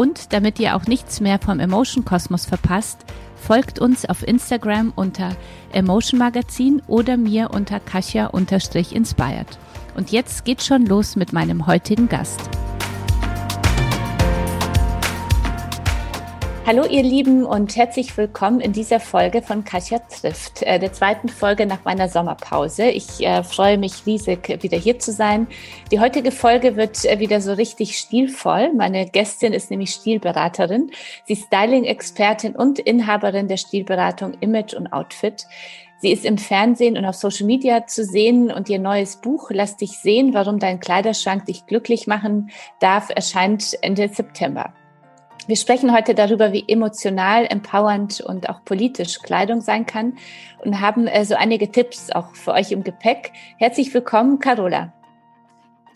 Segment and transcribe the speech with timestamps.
[0.00, 3.04] Und damit ihr auch nichts mehr vom Emotion Kosmos verpasst,
[3.36, 5.36] folgt uns auf Instagram unter
[5.72, 9.58] Emotion Magazin oder mir unter Kasia-inspired.
[9.94, 12.48] Und jetzt geht's schon los mit meinem heutigen Gast.
[16.72, 21.28] Hallo ihr Lieben und herzlich willkommen in dieser Folge von Kasia trifft, äh, der zweiten
[21.28, 22.84] Folge nach meiner Sommerpause.
[22.84, 25.48] Ich äh, freue mich riesig, wieder hier zu sein.
[25.90, 28.72] Die heutige Folge wird äh, wieder so richtig stilvoll.
[28.72, 30.92] Meine Gästin ist nämlich Stilberaterin.
[31.24, 35.48] Sie ist Styling-Expertin und Inhaberin der Stilberatung Image und Outfit.
[35.98, 39.76] Sie ist im Fernsehen und auf Social Media zu sehen und ihr neues Buch Lass
[39.76, 44.72] dich sehen, warum dein Kleiderschrank dich glücklich machen darf, erscheint Ende September.
[45.50, 50.16] Wir sprechen heute darüber, wie emotional, empowernd und auch politisch Kleidung sein kann
[50.64, 53.32] und haben äh, so einige Tipps auch für euch im Gepäck.
[53.58, 54.92] Herzlich willkommen, Carola.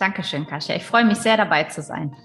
[0.01, 0.75] Dankeschön, Kasia.
[0.75, 2.17] Ich freue mich sehr, dabei zu sein.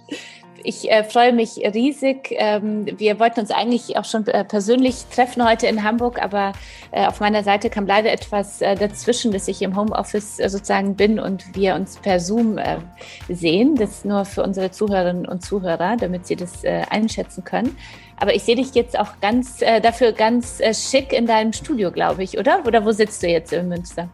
[0.64, 2.30] Ich äh, freue mich riesig.
[2.32, 6.54] Ähm, wir wollten uns eigentlich auch schon äh, persönlich treffen heute in Hamburg, aber
[6.92, 10.96] äh, auf meiner Seite kam leider etwas äh, dazwischen, dass ich im Homeoffice äh, sozusagen
[10.96, 12.78] bin und wir uns per Zoom äh,
[13.30, 13.76] sehen.
[13.76, 17.76] Das nur für unsere Zuhörerinnen und Zuhörer, damit sie das einschätzen können.
[18.18, 22.38] Aber ich sehe dich jetzt auch ganz dafür ganz schick in deinem Studio, glaube ich,
[22.38, 22.64] oder?
[22.66, 24.10] Oder wo sitzt du jetzt in Münster?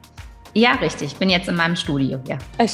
[0.53, 1.13] Ja, richtig.
[1.13, 2.37] Ich bin jetzt in meinem Studio, ja.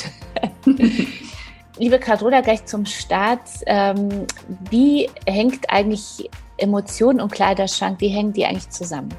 [1.81, 3.42] Liebe Carola, gleich zum Start.
[3.66, 4.28] Ähm,
[4.69, 9.09] wie hängt eigentlich Emotion und Kleiderschrank, wie hängen die eigentlich zusammen?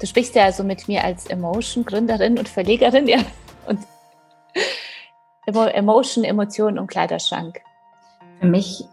[0.00, 3.18] Du sprichst ja also mit mir als Emotion-Gründerin und Verlegerin, ja.
[3.68, 3.78] Und
[5.46, 7.60] Emotion, Emotion und Kleiderschrank.
[8.40, 8.84] Für mich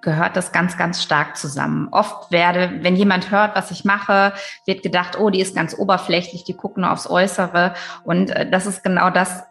[0.00, 1.88] gehört das ganz, ganz stark zusammen.
[1.92, 4.32] Oft werde, wenn jemand hört, was ich mache,
[4.64, 7.74] wird gedacht, oh, die ist ganz oberflächlich, die gucken nur aufs Äußere.
[8.02, 9.42] Und äh, das ist genau das,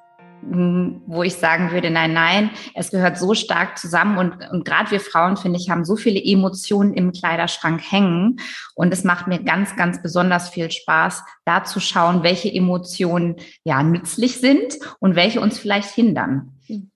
[0.41, 4.99] wo ich sagen würde, nein, nein, es gehört so stark zusammen und, und gerade wir
[4.99, 8.39] Frauen, finde ich, haben so viele Emotionen im Kleiderschrank hängen
[8.75, 13.83] und es macht mir ganz, ganz besonders viel Spaß, da zu schauen, welche Emotionen ja
[13.83, 16.53] nützlich sind und welche uns vielleicht hindern.
[16.67, 16.91] Hm.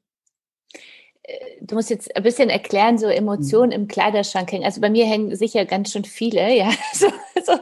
[1.24, 3.84] Äh, du musst jetzt ein bisschen erklären, so Emotionen mhm.
[3.84, 4.66] im Kleiderschrank hängen.
[4.66, 7.08] Also bei mir hängen sicher ganz schön viele, ja, so,
[7.44, 7.54] so,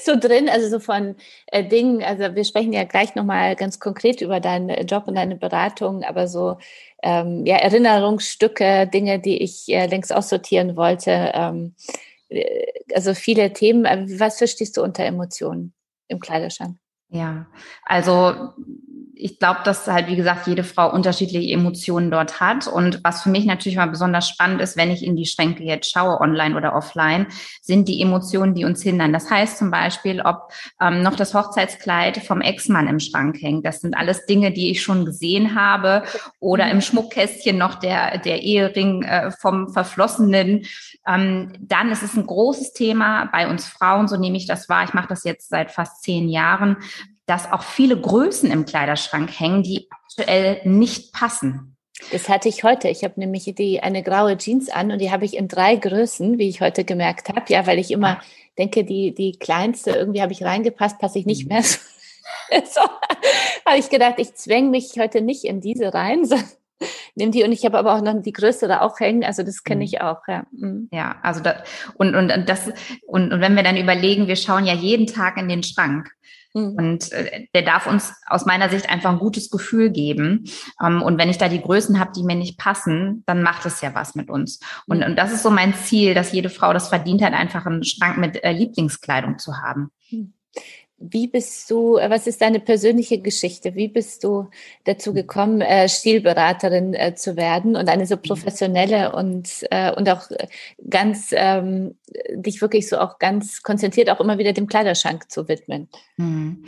[0.00, 2.02] so drin, also so von äh, Dingen.
[2.02, 6.02] Also wir sprechen ja gleich nochmal ganz konkret über deinen äh, Job und deine Beratung,
[6.02, 6.56] aber so
[7.02, 11.32] ähm, ja, Erinnerungsstücke, Dinge, die ich äh, längst aussortieren wollte.
[11.34, 11.74] Ähm,
[12.28, 13.84] äh, also viele Themen.
[14.18, 15.74] Was verstehst du unter Emotionen
[16.08, 16.76] im Kleiderschrank?
[17.08, 17.46] Ja,
[17.84, 18.50] also
[19.18, 22.66] ich glaube, dass halt, wie gesagt, jede Frau unterschiedliche Emotionen dort hat.
[22.66, 25.90] Und was für mich natürlich mal besonders spannend ist, wenn ich in die Schränke jetzt
[25.90, 27.26] schaue, online oder offline,
[27.62, 29.14] sind die Emotionen, die uns hindern.
[29.14, 33.64] Das heißt zum Beispiel, ob ähm, noch das Hochzeitskleid vom Ex-Mann im Schrank hängt.
[33.64, 36.02] Das sind alles Dinge, die ich schon gesehen habe.
[36.38, 40.66] Oder im Schmuckkästchen noch der, der Ehering äh, vom Verflossenen.
[41.06, 44.84] Ähm, dann ist es ein großes Thema bei uns Frauen, so nehme ich das wahr.
[44.84, 46.76] Ich mache das jetzt seit fast zehn Jahren
[47.26, 51.76] dass auch viele Größen im Kleiderschrank hängen, die aktuell nicht passen.
[52.12, 52.88] Das hatte ich heute.
[52.88, 56.38] Ich habe nämlich die eine graue Jeans an und die habe ich in drei Größen,
[56.38, 57.42] wie ich heute gemerkt habe.
[57.48, 58.20] Ja, weil ich immer
[58.58, 61.54] denke, die die kleinste irgendwie habe ich reingepasst, passe ich nicht mhm.
[61.54, 61.62] mehr.
[61.62, 61.78] So,
[62.64, 62.80] so
[63.66, 66.48] habe ich gedacht, ich zwänge mich heute nicht in diese rein, sondern
[67.14, 69.78] nimm die und ich habe aber auch noch die größere auch hängen, also das kenne
[69.78, 69.82] mhm.
[69.82, 70.44] ich auch, ja.
[70.52, 70.88] Mhm.
[70.92, 72.70] Ja, also da, und, und, und das
[73.06, 76.10] und, und wenn wir dann überlegen, wir schauen ja jeden Tag in den Schrank.
[76.56, 80.44] Und äh, der darf uns aus meiner Sicht einfach ein gutes Gefühl geben.
[80.82, 83.82] Ähm, und wenn ich da die Größen habe, die mir nicht passen, dann macht es
[83.82, 84.60] ja was mit uns.
[84.86, 87.84] Und, und das ist so mein Ziel, dass jede Frau das verdient hat, einfach einen
[87.84, 89.90] Schrank mit äh, Lieblingskleidung zu haben.
[90.10, 90.32] Mhm.
[90.98, 93.74] Wie bist du, äh, was ist deine persönliche Geschichte?
[93.74, 94.48] Wie bist du
[94.84, 99.66] dazu gekommen, äh, Stilberaterin äh, zu werden und eine so professionelle und,
[99.96, 100.22] und auch
[100.88, 101.96] ganz, ähm,
[102.34, 105.88] dich wirklich so auch ganz konzentriert auch immer wieder dem Kleiderschrank zu widmen?
[106.16, 106.64] Mhm.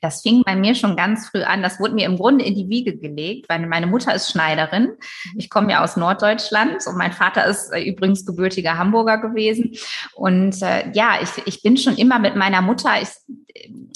[0.00, 1.62] Das fing bei mir schon ganz früh an.
[1.62, 4.92] Das wurde mir im Grunde in die Wiege gelegt, weil meine Mutter ist Schneiderin.
[5.36, 9.76] Ich komme ja aus Norddeutschland und mein Vater ist übrigens gebürtiger Hamburger gewesen.
[10.14, 13.10] Und ja, ich, ich bin schon immer mit meiner Mutter, ich,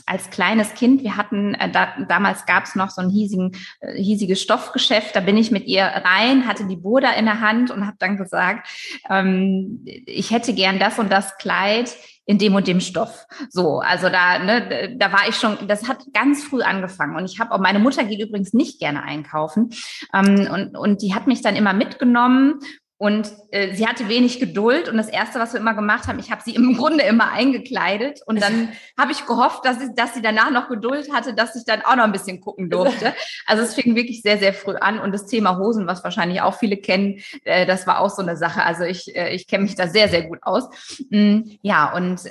[0.06, 4.00] als kleines Kind, wir hatten, äh, da, damals gab es noch so ein hiesigen, äh,
[4.00, 7.86] hiesiges Stoffgeschäft, da bin ich mit ihr rein, hatte die Burda in der Hand und
[7.86, 8.68] habe dann gesagt,
[9.10, 11.94] ähm, ich hätte gern das und das Kleid
[12.26, 13.26] in dem und dem Stoff.
[13.50, 17.16] So, also da, ne, da war ich schon, das hat ganz früh angefangen.
[17.16, 19.70] Und ich habe auch, meine Mutter geht übrigens nicht gerne einkaufen.
[20.12, 22.58] Ähm, und, und die hat mich dann immer mitgenommen
[22.98, 26.30] und äh, sie hatte wenig Geduld und das Erste, was wir immer gemacht haben, ich
[26.30, 30.22] habe sie im Grunde immer eingekleidet und dann habe ich gehofft, dass sie, dass sie
[30.22, 33.14] danach noch Geduld hatte, dass ich dann auch noch ein bisschen gucken durfte.
[33.48, 36.58] Also es fing wirklich sehr, sehr früh an und das Thema Hosen, was wahrscheinlich auch
[36.58, 38.64] viele kennen, äh, das war auch so eine Sache.
[38.64, 40.68] Also ich, äh, ich kenne mich da sehr, sehr gut aus.
[41.10, 42.30] Mm, ja, und äh,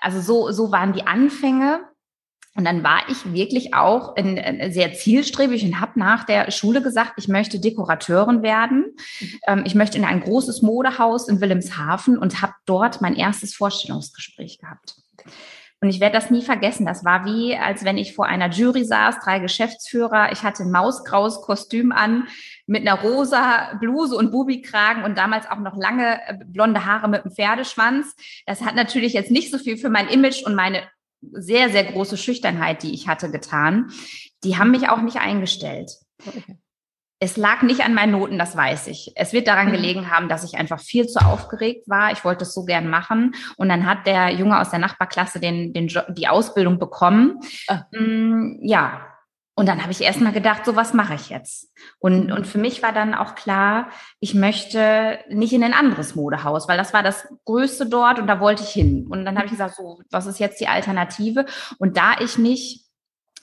[0.00, 1.80] also so, so waren die Anfänge.
[2.54, 6.82] Und dann war ich wirklich auch in, in sehr zielstrebig und habe nach der Schule
[6.82, 8.94] gesagt, ich möchte Dekorateurin werden.
[9.46, 14.58] Ähm, ich möchte in ein großes Modehaus in Wilhelmshaven und habe dort mein erstes Vorstellungsgespräch
[14.58, 14.96] gehabt.
[15.82, 16.86] Und ich werde das nie vergessen.
[16.86, 20.30] Das war wie, als wenn ich vor einer Jury saß, drei Geschäftsführer.
[20.30, 22.28] Ich hatte ein mausgraues Kostüm an
[22.66, 27.24] mit einer rosa Bluse und Bubikragen und damals auch noch lange äh, blonde Haare mit
[27.24, 28.14] einem Pferdeschwanz.
[28.46, 30.82] Das hat natürlich jetzt nicht so viel für mein Image und meine
[31.30, 33.90] sehr, sehr große Schüchternheit, die ich hatte, getan.
[34.44, 35.92] Die haben mich auch nicht eingestellt.
[36.26, 36.58] Okay.
[37.24, 39.12] Es lag nicht an meinen Noten, das weiß ich.
[39.14, 39.72] Es wird daran mhm.
[39.72, 42.10] gelegen haben, dass ich einfach viel zu aufgeregt war.
[42.10, 43.36] Ich wollte es so gern machen.
[43.56, 47.38] Und dann hat der Junge aus der Nachbarklasse den, den die Ausbildung bekommen.
[47.68, 47.84] Ah.
[47.92, 49.11] Mm, ja,
[49.62, 51.70] und dann habe ich erst mal gedacht, so was mache ich jetzt?
[52.00, 52.32] Und, mhm.
[52.32, 56.76] und für mich war dann auch klar, ich möchte nicht in ein anderes Modehaus, weil
[56.76, 59.06] das war das Größte dort und da wollte ich hin.
[59.08, 61.46] Und dann habe ich gesagt, so, was ist jetzt die Alternative?
[61.78, 62.86] Und da ich mich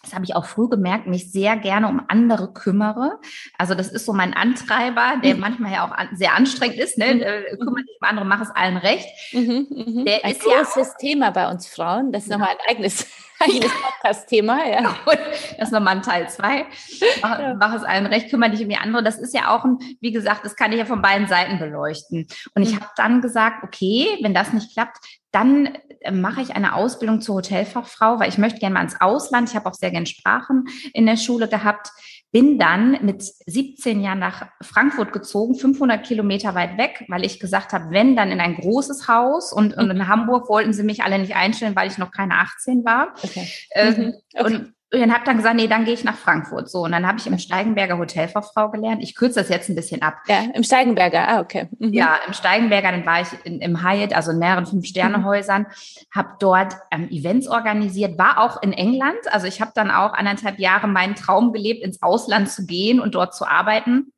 [0.02, 3.20] das habe ich auch früh gemerkt, mich sehr gerne um andere kümmere.
[3.58, 5.42] Also das ist so mein Antreiber, der mhm.
[5.42, 6.98] manchmal ja auch an, sehr anstrengend ist.
[6.98, 7.16] Ne?
[7.16, 7.22] Mhm.
[7.22, 9.08] Äh, kümmere dich um andere, mach es allen recht.
[9.34, 10.04] Mhm, mh.
[10.06, 12.12] Der ein ist großes ja Thema bei uns Frauen.
[12.12, 12.38] Das ist ja.
[12.38, 13.08] nochmal ein eigenes
[13.40, 14.96] eigenes Podcast-Thema, ja.
[15.58, 16.66] Das ist nochmal ein Teil zwei.
[17.22, 17.54] Mach, ja.
[17.54, 19.04] mach, es allen recht, kümmere dich um die andere.
[19.04, 22.28] Das ist ja auch ein, wie gesagt, das kann ich ja von beiden Seiten beleuchten.
[22.54, 22.82] Und ich mhm.
[22.82, 24.98] habe dann gesagt, okay, wenn das nicht klappt,
[25.32, 29.50] dann äh, mache ich eine Ausbildung zur Hotelfachfrau, weil ich möchte gerne mal ins Ausland.
[29.50, 31.90] Ich habe auch sehr gerne Sprachen in der Schule gehabt.
[32.32, 37.74] Bin dann mit 17 Jahren nach Frankfurt gezogen, 500 Kilometer weit weg, weil ich gesagt
[37.74, 40.08] habe, wenn dann in ein großes Haus und, und in mhm.
[40.08, 43.14] Hamburg wollten sie mich alle nicht einstellen, weil ich noch keine 18 war.
[43.24, 43.52] Okay.
[43.74, 44.14] Ähm, mhm.
[44.36, 44.56] okay.
[44.56, 46.70] Und und habe dann gesagt, nee, dann gehe ich nach Frankfurt.
[46.70, 49.04] So, und dann habe ich im Steigenberger Hotelfachfrau gelernt.
[49.04, 50.16] Ich kürze das jetzt ein bisschen ab.
[50.28, 51.68] Ja, im Steigenberger, ah, okay.
[51.78, 51.94] Mhm.
[51.94, 56.16] Ja, im Steigenberger, dann war ich in, im Hyatt, also in mehreren Fünf-Sterne-Häusern, mhm.
[56.16, 59.20] habe dort ähm, Events organisiert, war auch in England.
[59.32, 63.14] Also ich habe dann auch anderthalb Jahre meinen Traum gelebt, ins Ausland zu gehen und
[63.14, 64.12] dort zu arbeiten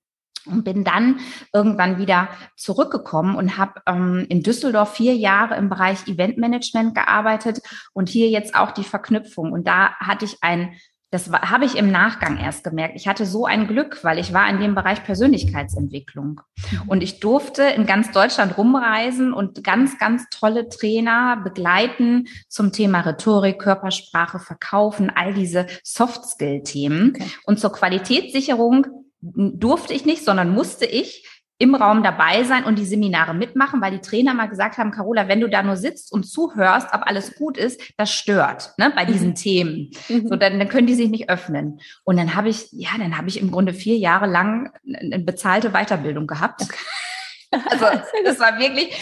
[0.46, 1.20] und bin dann
[1.54, 7.62] irgendwann wieder zurückgekommen und habe ähm, in Düsseldorf vier Jahre im Bereich Eventmanagement gearbeitet
[7.94, 9.52] und hier jetzt auch die Verknüpfung.
[9.52, 10.74] Und da hatte ich ein,
[11.12, 12.96] das habe ich im Nachgang erst gemerkt.
[12.96, 16.40] Ich hatte so ein Glück, weil ich war in dem Bereich Persönlichkeitsentwicklung
[16.72, 16.82] mhm.
[16.88, 23.02] und ich durfte in ganz Deutschland rumreisen und ganz, ganz tolle Trainer begleiten zum Thema
[23.02, 27.14] Rhetorik, Körpersprache, Verkaufen, all diese Soft-Skill-Themen.
[27.16, 27.30] Okay.
[27.46, 28.88] Und zur Qualitätssicherung
[29.22, 31.28] durfte ich nicht, sondern musste ich
[31.62, 35.28] im Raum dabei sein und die Seminare mitmachen, weil die Trainer mal gesagt haben, Carola,
[35.28, 39.06] wenn du da nur sitzt und zuhörst, ob alles gut ist, das stört, ne, bei
[39.06, 39.36] diesen mhm.
[39.36, 39.92] Themen.
[40.10, 40.28] Mhm.
[40.28, 41.80] So, dann, dann können die sich nicht öffnen.
[42.04, 45.70] Und dann habe ich, ja, dann habe ich im Grunde vier Jahre lang eine bezahlte
[45.70, 46.64] Weiterbildung gehabt.
[46.64, 46.76] Okay.
[47.70, 47.86] Also
[48.24, 48.96] das war wirklich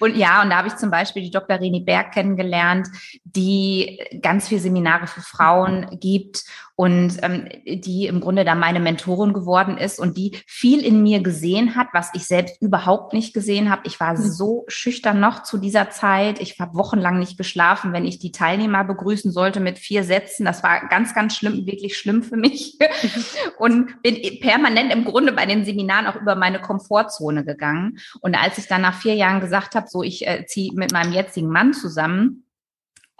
[0.00, 1.60] und ja und da habe ich zum Beispiel die Dr.
[1.60, 2.88] Reni Berg kennengelernt,
[3.22, 6.42] die ganz viel Seminare für Frauen gibt
[6.82, 11.22] und ähm, die im Grunde da meine Mentorin geworden ist und die viel in mir
[11.22, 13.82] gesehen hat, was ich selbst überhaupt nicht gesehen habe.
[13.84, 14.28] Ich war mhm.
[14.28, 16.40] so schüchtern noch zu dieser Zeit.
[16.40, 20.44] Ich habe wochenlang nicht geschlafen, wenn ich die Teilnehmer begrüßen sollte mit vier Sätzen.
[20.44, 22.76] Das war ganz, ganz schlimm, wirklich schlimm für mich.
[23.58, 27.98] und bin permanent im Grunde bei den Seminaren auch über meine Komfortzone gegangen.
[28.22, 31.12] Und als ich dann nach vier Jahren gesagt habe, so ich äh, ziehe mit meinem
[31.12, 32.44] jetzigen Mann zusammen,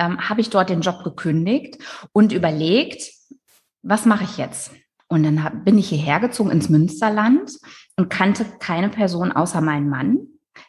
[0.01, 1.79] ähm, habe ich dort den Job gekündigt
[2.13, 3.22] und überlegt,
[3.83, 4.73] was mache ich jetzt?
[5.09, 7.59] Und dann hab, bin ich hierher gezogen ins Münsterland
[7.97, 10.21] und kannte keine Person außer meinen Mann,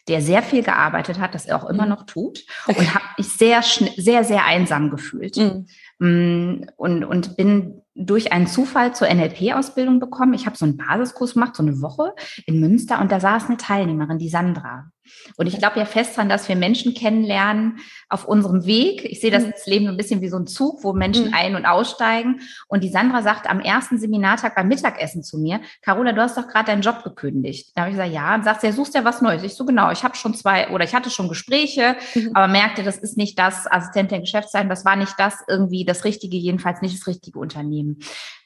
[0.07, 1.89] der sehr viel gearbeitet hat, das er auch immer mhm.
[1.89, 5.37] noch tut und habe mich sehr, sehr, sehr einsam gefühlt.
[5.37, 5.65] Mhm.
[5.99, 10.33] Mm, und, und bin durch einen Zufall zur NLP-Ausbildung bekommen.
[10.33, 12.13] Ich habe so einen Basiskurs gemacht, so eine Woche
[12.45, 14.89] in Münster und da saß eine Teilnehmerin, die Sandra.
[15.37, 17.79] Und ich glaube ja fest daran, dass wir Menschen kennenlernen
[18.09, 19.05] auf unserem Weg.
[19.05, 19.53] Ich sehe das, mhm.
[19.65, 21.33] Leben so ein bisschen wie so ein Zug, wo Menschen mhm.
[21.33, 22.41] ein- und aussteigen.
[22.67, 26.47] Und die Sandra sagt am ersten Seminartag beim Mittagessen zu mir, Carola, du hast doch
[26.47, 27.71] gerade deinen Job gekündigt.
[27.75, 28.35] Da habe ich gesagt, ja.
[28.35, 29.43] Und sagt sie, ja, suchst ja was Neues.
[29.43, 32.31] Ich so, genau, ich habe schon zwei oder ich hatte schon Gespräche, mhm.
[32.33, 36.03] aber merkte, das ist nicht das Assistent der Geschäftsleitung, das war nicht das irgendwie das
[36.03, 37.99] Richtige, jedenfalls nicht das richtige Unternehmen.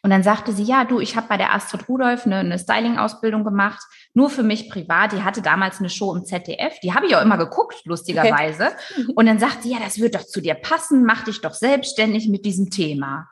[0.03, 3.43] Und dann sagte sie, ja, du, ich habe bei der Astrid Rudolph eine, eine Styling-Ausbildung
[3.43, 3.81] gemacht,
[4.17, 5.11] nur für mich privat.
[5.11, 8.65] Die hatte damals eine Show im ZDF, die habe ich auch immer geguckt, lustigerweise.
[8.65, 9.05] Okay.
[9.15, 12.27] Und dann sagt sie, ja, das wird doch zu dir passen, mach dich doch selbstständig
[12.27, 13.29] mit diesem Thema.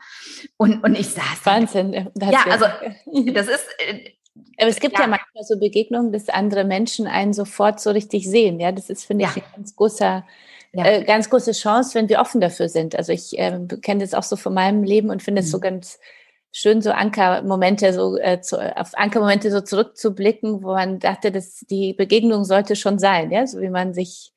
[0.57, 1.43] Und, und ich saß.
[1.43, 2.11] Wahnsinn.
[2.21, 2.65] Ja, also
[3.33, 4.11] das ist, äh,
[4.59, 5.01] aber es gibt ja.
[5.01, 5.07] ja.
[5.07, 8.59] manchmal so Begegnungen, dass andere Menschen einen sofort so richtig sehen.
[8.59, 9.31] Ja, das ist, finde ja.
[9.35, 10.23] ich, ein ganz großer,
[10.73, 10.85] ja.
[10.85, 12.95] äh, ganz große Chance, wenn wir offen dafür sind.
[12.95, 15.51] Also ich äh, kenne das auch so von meinem Leben und finde es mhm.
[15.51, 15.99] so ganz
[16.55, 21.93] schön, so Ankermomente, so äh, zu, auf Ankermomente so zurückzublicken, wo man dachte, dass die
[21.93, 24.31] Begegnung sollte schon sein, ja, so wie man sich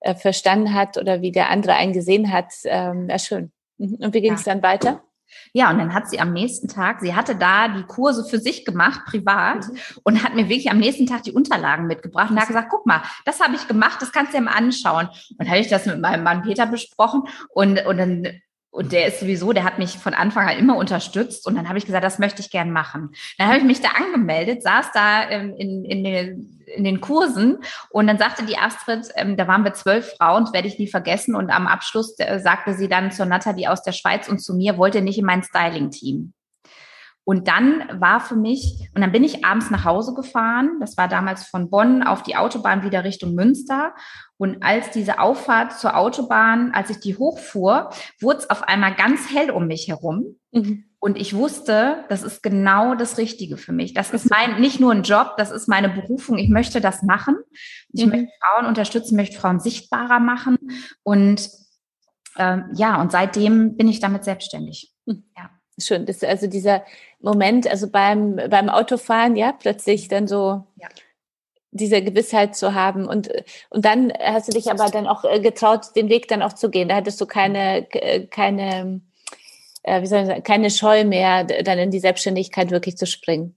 [0.00, 2.52] äh, verstanden hat oder wie der andere einen gesehen hat.
[2.64, 3.52] Ähm, ja, schön.
[3.78, 3.98] Mhm.
[4.00, 4.54] Und wie ging es ja.
[4.54, 5.04] dann weiter?
[5.52, 8.64] Ja, und dann hat sie am nächsten Tag, sie hatte da die Kurse für sich
[8.64, 9.78] gemacht, privat, mhm.
[10.02, 13.02] und hat mir wirklich am nächsten Tag die Unterlagen mitgebracht und hat gesagt, guck mal,
[13.24, 15.08] das habe ich gemacht, das kannst du dir mal anschauen.
[15.38, 17.22] Und habe ich das mit meinem Mann Peter besprochen
[17.54, 18.42] und, und dann
[18.72, 21.46] und der ist sowieso, der hat mich von Anfang an immer unterstützt.
[21.46, 23.10] Und dann habe ich gesagt, das möchte ich gern machen.
[23.36, 27.58] Dann habe ich mich da angemeldet, saß da ähm, in, in, den, in den Kursen
[27.90, 31.34] und dann sagte die Astrid, ähm, da waren wir zwölf Frauen, werde ich nie vergessen.
[31.34, 34.78] Und am Abschluss äh, sagte sie dann zur Nathalie aus der Schweiz und zu mir,
[34.78, 36.32] wollte nicht in mein Styling-Team.
[37.24, 41.06] Und dann war für mich, und dann bin ich abends nach Hause gefahren, das war
[41.06, 43.94] damals von Bonn auf die Autobahn wieder Richtung Münster.
[44.42, 49.32] Und als diese Auffahrt zur Autobahn, als ich die hochfuhr, wurde es auf einmal ganz
[49.32, 50.34] hell um mich herum.
[50.50, 50.82] Mhm.
[50.98, 53.94] Und ich wusste, das ist genau das Richtige für mich.
[53.94, 56.38] Das ist mein, nicht nur ein Job, das ist meine Berufung.
[56.38, 57.36] Ich möchte das machen.
[57.92, 58.10] Ich mhm.
[58.10, 60.58] möchte Frauen unterstützen, möchte Frauen sichtbarer machen.
[61.04, 61.48] Und
[62.36, 64.92] ähm, ja, und seitdem bin ich damit selbstständig.
[65.06, 65.22] Mhm.
[65.36, 65.50] Ja.
[65.78, 66.82] Schön, das, also dieser
[67.20, 70.88] Moment, also beim, beim Autofahren, ja, plötzlich dann so ja.
[71.72, 73.06] Diese Gewissheit zu haben.
[73.06, 73.30] Und,
[73.70, 76.70] und dann hast du dich aber dann auch äh, getraut, den Weg dann auch zu
[76.70, 76.88] gehen.
[76.88, 77.86] Da hattest du keine,
[78.30, 79.00] keine,
[79.82, 83.56] äh, wie soll ich sagen, keine Scheu mehr, dann in die Selbstständigkeit wirklich zu springen.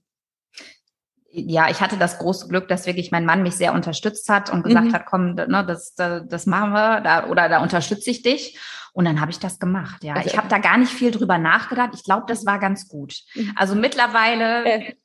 [1.30, 4.62] Ja, ich hatte das große Glück, dass wirklich mein Mann mich sehr unterstützt hat und
[4.62, 4.94] gesagt mhm.
[4.94, 8.58] hat, komm, ne, das, das, machen wir, da, oder da unterstütze ich dich.
[8.94, 10.14] Und dann habe ich das gemacht, ja.
[10.14, 11.90] Also, ich habe da gar nicht viel drüber nachgedacht.
[11.92, 13.20] Ich glaube, das war ganz gut.
[13.34, 13.52] Mhm.
[13.54, 14.94] Also mittlerweile.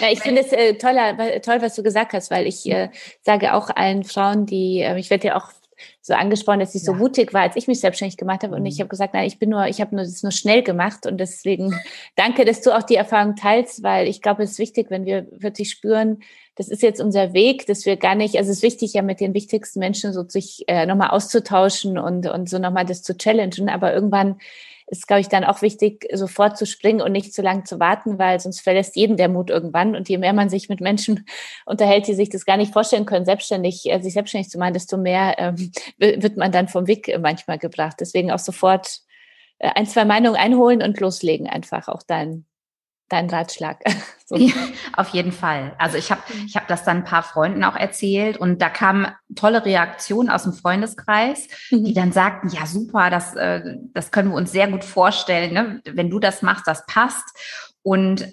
[0.00, 2.90] Ja, ich finde es äh, toller, toll, was du gesagt hast, weil ich äh,
[3.22, 5.50] sage auch allen Frauen, die, äh, ich werde ja auch
[6.00, 6.86] so angesprochen, dass ich ja.
[6.86, 8.54] so mutig war, als ich mich selbstständig gemacht habe.
[8.54, 8.80] Und ich mhm.
[8.80, 11.06] habe gesagt, nein, ich bin nur, ich habe nur das nur schnell gemacht.
[11.06, 11.74] Und deswegen
[12.16, 15.26] danke, dass du auch die Erfahrung teilst, weil ich glaube, es ist wichtig, wenn wir
[15.30, 16.22] wirklich spüren,
[16.56, 19.18] das ist jetzt unser Weg, dass wir gar nicht, also es ist wichtig, ja mit
[19.20, 23.68] den wichtigsten Menschen so sich äh, nochmal auszutauschen und, und so nochmal das zu challengen.
[23.68, 24.36] Aber irgendwann
[24.86, 28.18] ist, glaube ich, dann auch wichtig, sofort zu springen und nicht zu lange zu warten,
[28.18, 29.96] weil sonst verlässt jeden der Mut irgendwann.
[29.96, 31.26] Und je mehr man sich mit Menschen
[31.66, 34.96] unterhält, die sich das gar nicht vorstellen können, selbstständig, äh, sich selbstständig zu machen, desto
[34.96, 37.96] mehr ähm, wird man dann vom Weg manchmal gebracht.
[38.00, 39.00] Deswegen auch sofort
[39.58, 42.44] äh, ein, zwei Meinungen einholen und loslegen einfach auch dein,
[43.08, 43.78] dein Ratschlag.
[44.26, 44.36] so.
[44.36, 44.54] ja,
[44.96, 45.74] auf jeden Fall.
[45.78, 49.08] Also ich habe ich hab das dann ein paar Freunden auch erzählt und da kamen
[49.34, 51.84] tolle Reaktionen aus dem Freundeskreis, mhm.
[51.84, 55.82] die dann sagten, ja super, das, äh, das können wir uns sehr gut vorstellen, ne?
[55.92, 57.24] wenn du das machst, das passt.
[57.82, 58.26] Und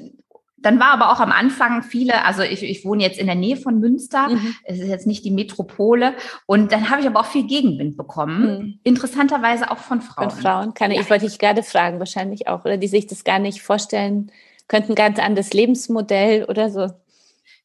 [0.62, 3.58] dann war aber auch am Anfang viele, also ich, ich wohne jetzt in der Nähe
[3.58, 4.56] von Münster, mhm.
[4.63, 6.13] es ist jetzt nicht die Metropole
[6.46, 8.80] und dann habe ich aber auch viel Gegenwind bekommen, mhm.
[8.84, 10.30] interessanterweise auch von Frauen.
[10.30, 11.04] Von Frauen, kann ich, ja.
[11.04, 14.32] ich wollte dich gerade fragen, wahrscheinlich auch, oder die sich das gar nicht vorstellen
[14.72, 16.88] könnten, ganz anderes Lebensmodell oder so.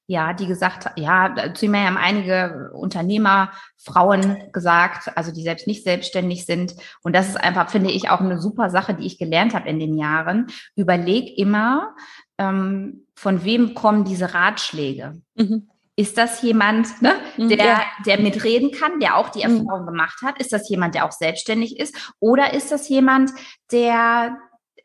[0.09, 5.85] Ja, die gesagt, ja, zu mir haben einige Unternehmer, Frauen gesagt, also die selbst nicht
[5.85, 6.75] selbstständig sind.
[7.03, 9.79] Und das ist einfach, finde ich, auch eine super Sache, die ich gelernt habe in
[9.79, 10.47] den Jahren.
[10.77, 11.95] Überleg immer,
[12.39, 15.21] ähm, von wem kommen diese Ratschläge?
[15.35, 15.69] Mhm.
[15.97, 17.83] Ist das jemand, ne, mhm, der, ja.
[18.05, 19.61] der mitreden kann, der auch die mhm.
[19.61, 19.91] Erfahrung mhm.
[19.91, 20.39] gemacht hat?
[20.39, 22.15] Ist das jemand, der auch selbstständig ist?
[22.21, 23.31] Oder ist das jemand,
[23.73, 24.39] der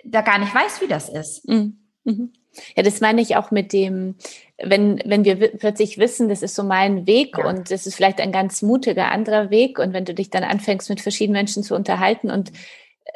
[0.03, 1.47] da gar nicht weiß, wie das ist?
[1.47, 1.80] Mhm.
[2.03, 2.31] Mhm.
[2.75, 4.15] Ja, das meine ich auch mit dem,
[4.61, 7.47] wenn, wenn wir plötzlich wissen, das ist so mein Weg ja.
[7.47, 10.89] und das ist vielleicht ein ganz mutiger anderer Weg und wenn du dich dann anfängst,
[10.89, 12.51] mit verschiedenen Menschen zu unterhalten und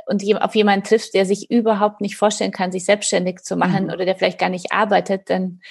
[0.08, 3.89] und auf jemanden triffst, der sich überhaupt nicht vorstellen kann, sich selbstständig zu machen mhm.
[3.92, 5.62] oder der vielleicht gar nicht arbeitet, dann,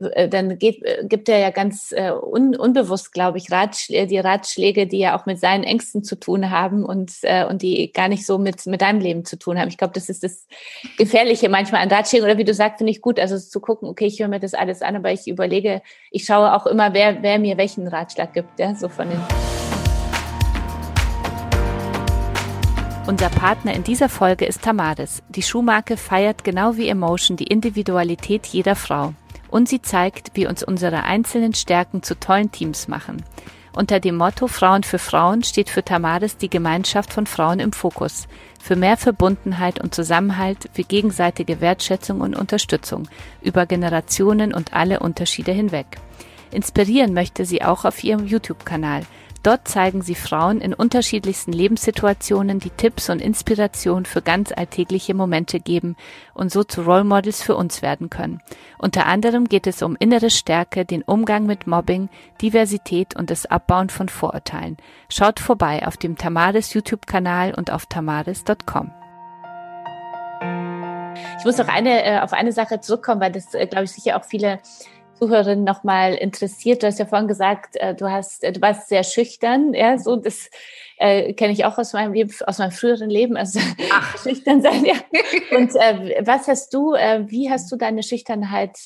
[0.00, 4.18] äh, dann geht, äh, gibt er ja ganz äh, un, unbewusst, glaube ich, Ratschläge, die
[4.18, 7.12] Ratschläge, die ja auch mit seinen Ängsten zu tun haben und,
[7.48, 9.68] und die gar nicht so mit, mit deinem Leben zu tun haben.
[9.68, 10.46] Ich glaube, das ist das
[10.96, 14.06] Gefährliche manchmal an Ratschlägen oder wie du sagst, finde ich gut, also zu gucken, okay,
[14.06, 17.38] ich höre mir das alles an, aber ich überlege, ich schaue auch immer, wer, wer
[17.38, 19.57] mir welchen Ratschlag gibt, ja, so von den
[23.08, 25.22] Unser Partner in dieser Folge ist Tamaris.
[25.30, 29.14] Die Schuhmarke feiert genau wie Emotion die Individualität jeder Frau.
[29.48, 33.24] Und sie zeigt, wie uns unsere einzelnen Stärken zu tollen Teams machen.
[33.74, 38.28] Unter dem Motto Frauen für Frauen steht für Tamaris die Gemeinschaft von Frauen im Fokus.
[38.62, 43.08] Für mehr Verbundenheit und Zusammenhalt, für gegenseitige Wertschätzung und Unterstützung
[43.40, 45.96] über Generationen und alle Unterschiede hinweg.
[46.50, 49.06] Inspirieren möchte sie auch auf ihrem YouTube-Kanal–
[49.42, 55.60] Dort zeigen sie Frauen in unterschiedlichsten Lebenssituationen, die Tipps und Inspiration für ganz alltägliche Momente
[55.60, 55.96] geben
[56.34, 58.40] und so zu Role Models für uns werden können.
[58.78, 62.08] Unter anderem geht es um innere Stärke, den Umgang mit Mobbing,
[62.42, 64.76] Diversität und das Abbauen von Vorurteilen.
[65.08, 68.92] Schaut vorbei auf dem Tamaris YouTube-Kanal und auf tamaris.com.
[71.38, 74.16] Ich muss noch eine, äh, auf eine Sache zurückkommen, weil das, äh, glaube ich, sicher
[74.16, 74.58] auch viele
[75.18, 76.82] Zuhörerinnen nochmal interessiert.
[76.82, 80.16] Du hast ja vorhin gesagt, äh, du hast, äh, du warst sehr schüchtern, ja, so
[80.16, 80.50] das
[80.98, 83.60] äh, kenne ich auch aus meinem Leben, aus meinem früheren Leben, also
[83.92, 84.18] Ach.
[84.22, 84.94] schüchtern sein, ja.
[85.56, 88.76] Und äh, was hast du, äh, wie hast du deine Schüchternheit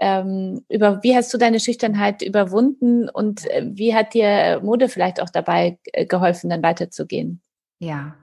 [0.00, 5.20] ähm, über, wie hast du deine Schüchternheit überwunden und äh, wie hat dir Mode vielleicht
[5.20, 7.40] auch dabei äh, geholfen, dann weiterzugehen?
[7.78, 8.16] Ja,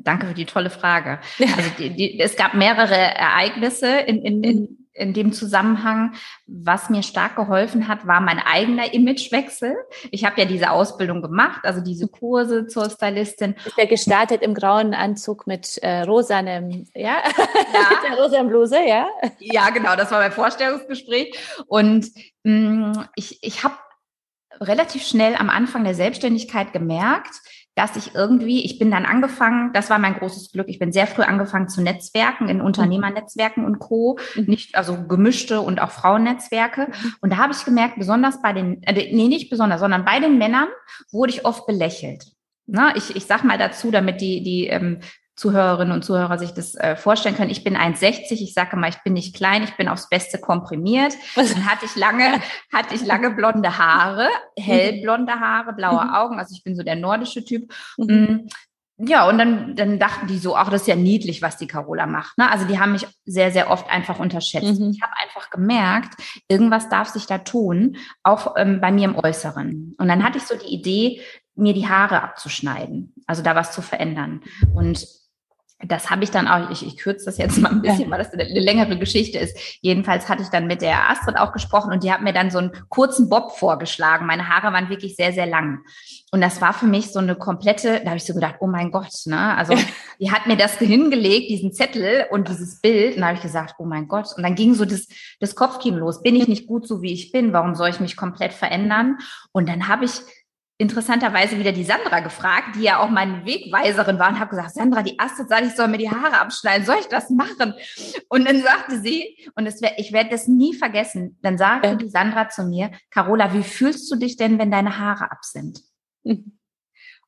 [0.00, 1.18] Danke für die tolle Frage.
[1.40, 6.14] Also die, die, es gab mehrere Ereignisse in, in, in mhm in dem Zusammenhang,
[6.46, 9.76] was mir stark geholfen hat, war mein eigener Imagewechsel.
[10.10, 13.54] Ich habe ja diese Ausbildung gemacht, also diese Kurse zur Stylistin.
[13.64, 17.22] Ist ja gestartet im grauen Anzug mit äh, rosanem, ja, ja.
[17.24, 19.08] mit der rosanen Bluse, ja.
[19.38, 21.38] Ja, genau, das war mein Vorstellungsgespräch.
[21.66, 22.08] Und
[22.44, 23.74] mh, mm, ich, ich habe
[24.60, 27.40] relativ schnell am Anfang der Selbstständigkeit gemerkt,
[27.78, 31.06] dass ich irgendwie, ich bin dann angefangen, das war mein großes Glück, ich bin sehr
[31.06, 34.46] früh angefangen zu Netzwerken, in Unternehmernetzwerken und Co., mhm.
[34.46, 36.88] nicht, also gemischte und auch Frauennetzwerke.
[36.88, 37.14] Mhm.
[37.20, 40.38] Und da habe ich gemerkt, besonders bei den, äh, nee, nicht besonders, sondern bei den
[40.38, 40.66] Männern
[41.12, 42.24] wurde ich oft belächelt.
[42.66, 44.98] Na, ich, ich sag mal dazu, damit die, die ähm,
[45.38, 47.50] Zuhörerinnen und Zuhörer sich das äh, vorstellen können.
[47.50, 48.32] Ich bin 1,60.
[48.32, 49.62] Ich sage mal, ich bin nicht klein.
[49.62, 51.14] Ich bin aufs Beste komprimiert.
[51.36, 52.40] Dann hatte ich lange,
[52.72, 54.28] hatte ich lange blonde Haare,
[54.58, 56.10] hellblonde Haare, blaue mhm.
[56.10, 56.38] Augen.
[56.38, 57.72] Also ich bin so der nordische Typ.
[57.96, 58.06] Mhm.
[58.06, 58.48] Mm,
[59.08, 62.06] ja, und dann, dann dachten die so, ach, das ist ja niedlich, was die Carola
[62.06, 62.36] macht.
[62.36, 62.50] Ne?
[62.50, 64.80] Also die haben mich sehr, sehr oft einfach unterschätzt.
[64.80, 64.90] Mhm.
[64.90, 69.94] Ich habe einfach gemerkt, irgendwas darf sich da tun, auch ähm, bei mir im Äußeren.
[69.96, 71.20] Und dann hatte ich so die Idee,
[71.54, 74.42] mir die Haare abzuschneiden, also da was zu verändern.
[74.74, 75.06] Und
[75.86, 78.32] das habe ich dann auch, ich, ich kürze das jetzt mal ein bisschen, weil das
[78.32, 79.56] eine, längere Geschichte ist.
[79.80, 82.58] Jedenfalls hatte ich dann mit der Astrid auch gesprochen und die hat mir dann so
[82.58, 84.26] einen kurzen Bob vorgeschlagen.
[84.26, 85.84] Meine Haare waren wirklich sehr, sehr lang.
[86.32, 88.90] Und das war für mich so eine komplette, da habe ich so gedacht, oh mein
[88.90, 89.56] Gott, ne?
[89.56, 89.74] Also
[90.20, 93.14] die hat mir das hingelegt, diesen Zettel und dieses Bild.
[93.14, 94.34] Und da habe ich gesagt, oh mein Gott.
[94.36, 95.06] Und dann ging so das,
[95.38, 96.22] das Kopfkino los.
[96.22, 97.52] Bin ich nicht gut so, wie ich bin?
[97.52, 99.18] Warum soll ich mich komplett verändern?
[99.52, 100.10] Und dann habe ich
[100.78, 105.02] interessanterweise wieder die Sandra gefragt, die ja auch meine Wegweiserin war und habe gesagt, Sandra,
[105.02, 107.74] die Astrid sagt, ich soll mir die Haare abschneiden, soll ich das machen?
[108.28, 112.48] Und dann sagte sie, und wär, ich werde das nie vergessen, dann sagte die Sandra
[112.48, 115.82] zu mir, Carola, wie fühlst du dich denn, wenn deine Haare ab sind?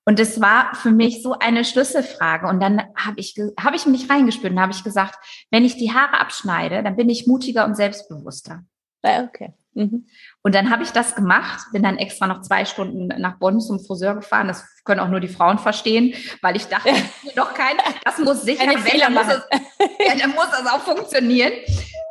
[0.06, 2.48] Und es war für mich so eine Schlüsselfrage.
[2.48, 5.16] Und dann habe ich, hab ich mich reingespürt und habe ich gesagt,
[5.50, 8.64] wenn ich die Haare abschneide, dann bin ich mutiger und selbstbewusster.
[9.02, 9.52] Okay.
[9.74, 10.06] Mhm.
[10.42, 13.78] Und dann habe ich das gemacht, bin dann extra noch zwei Stunden nach Bonn zum
[13.80, 14.48] Friseur gefahren.
[14.48, 16.90] Das können auch nur die Frauen verstehen, weil ich dachte,
[17.36, 19.42] doch kein, das muss sicher, wenn, dann muss, es,
[20.06, 21.52] ja, dann muss es auch funktionieren.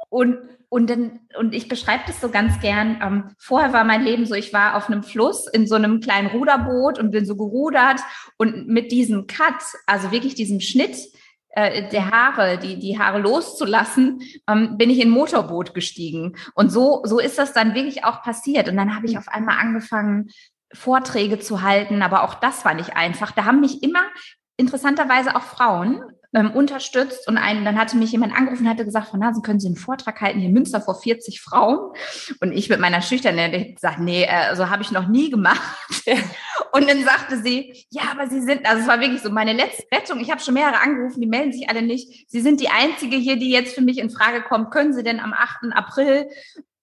[0.10, 0.38] Und
[0.72, 3.00] und dann, und ich beschreibe das so ganz gern.
[3.02, 6.28] Ähm, vorher war mein Leben so, ich war auf einem Fluss in so einem kleinen
[6.28, 8.00] Ruderboot und bin so gerudert
[8.38, 9.56] und mit diesem Cut,
[9.88, 10.96] also wirklich diesem Schnitt,
[11.60, 16.38] äh, der Haare, die, die Haare loszulassen, ähm, bin ich in ein Motorboot gestiegen.
[16.54, 18.70] Und so, so ist das dann wirklich auch passiert.
[18.70, 20.30] Und dann habe ich auf einmal angefangen,
[20.72, 23.32] Vorträge zu halten, aber auch das war nicht einfach.
[23.32, 24.04] Da haben mich immer
[24.56, 26.02] interessanterweise auch Frauen
[26.34, 29.60] ähm, unterstützt und einen, dann hatte mich jemand angerufen und hatte gesagt, Frau Nasen, können
[29.60, 31.92] Sie einen Vortrag halten hier in Münster vor 40 Frauen?
[32.40, 35.62] Und ich mit meiner Schüchternheit gesagt, nee, äh, so habe ich noch nie gemacht.
[36.72, 39.86] und dann sagte sie, ja, aber Sie sind, also es war wirklich so meine letzte
[39.92, 40.20] Rettung.
[40.20, 42.30] Ich habe schon mehrere angerufen, die melden sich alle nicht.
[42.30, 44.72] Sie sind die Einzige hier, die jetzt für mich in Frage kommt.
[44.72, 45.74] Können Sie denn am 8.
[45.74, 46.30] April?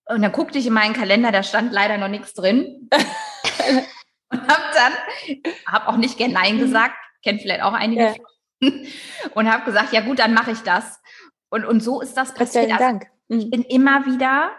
[0.06, 2.88] Und dann guckte ich in meinen Kalender, da stand leider noch nichts drin.
[4.30, 4.92] und habe dann,
[5.66, 8.02] habe auch nicht gern Nein gesagt, kennt vielleicht auch einige.
[8.02, 8.14] Ja
[9.34, 11.00] und habe gesagt, ja gut, dann mache ich das.
[11.48, 12.66] Und, und so ist das passiert.
[12.66, 13.06] Vielen Dank.
[13.28, 14.50] Also, ich bin immer wieder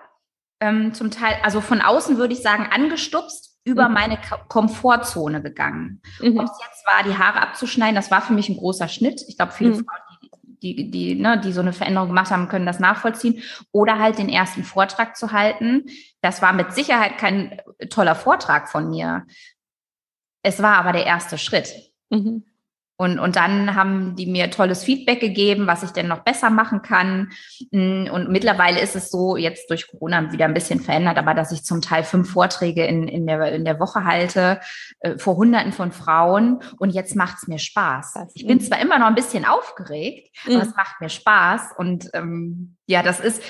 [0.60, 3.94] ähm, zum Teil, also von außen würde ich sagen, angestupst, über mhm.
[3.94, 6.02] meine Komfortzone gegangen.
[6.22, 6.40] Mhm.
[6.40, 9.24] Ob es jetzt war, die Haare abzuschneiden, das war für mich ein großer Schnitt.
[9.28, 9.76] Ich glaube, viele mhm.
[9.76, 10.00] Frauen,
[10.64, 13.44] die, die, die, ne, die so eine Veränderung gemacht haben, können das nachvollziehen.
[13.72, 15.86] Oder halt den ersten Vortrag zu halten.
[16.22, 19.28] Das war mit Sicherheit kein toller Vortrag von mir.
[20.44, 21.74] Es war aber der erste Schritt.
[22.10, 22.46] Mhm.
[22.98, 26.82] Und, und dann haben die mir tolles Feedback gegeben, was ich denn noch besser machen
[26.82, 27.32] kann.
[27.72, 31.52] Mm, und mittlerweile ist es so, jetzt durch Corona wieder ein bisschen verändert, aber dass
[31.52, 34.60] ich zum Teil fünf Vorträge in, in, der, in der Woche halte
[35.02, 36.60] äh, vor Hunderten von Frauen.
[36.80, 38.16] Und jetzt macht es mir Spaß.
[38.34, 40.56] Ich bin zwar immer noch ein bisschen aufgeregt, mhm.
[40.56, 41.74] aber es macht mir Spaß.
[41.78, 43.44] Und ähm, ja, das ist,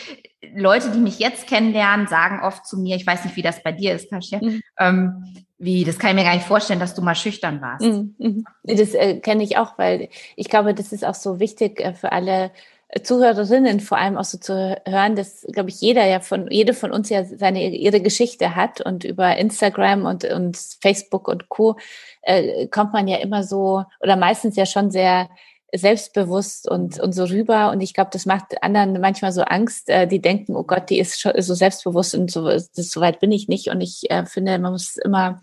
[0.53, 3.71] Leute, die mich jetzt kennenlernen, sagen oft zu mir, ich weiß nicht, wie das bei
[3.71, 4.61] dir ist, Kasia, mhm.
[4.77, 7.85] ähm, wie, das kann ich mir gar nicht vorstellen, dass du mal schüchtern warst.
[7.85, 8.15] Mhm.
[8.17, 8.45] mhm.
[8.63, 12.11] Das äh, kenne ich auch, weil ich glaube, das ist auch so wichtig äh, für
[12.11, 12.51] alle
[12.89, 16.73] äh, Zuhörerinnen vor allem auch so zu hören, dass, glaube ich, jeder ja von, jede
[16.73, 21.77] von uns ja seine, ihre Geschichte hat und über Instagram und, und Facebook und Co.
[22.21, 25.29] Äh, kommt man ja immer so oder meistens ja schon sehr
[25.73, 27.71] selbstbewusst und, und so rüber.
[27.71, 29.89] Und ich glaube, das macht anderen manchmal so Angst.
[29.89, 33.31] Äh, die denken, oh Gott, die ist schon so selbstbewusst und so, so weit bin
[33.31, 33.67] ich nicht.
[33.69, 35.41] Und ich äh, finde, man muss immer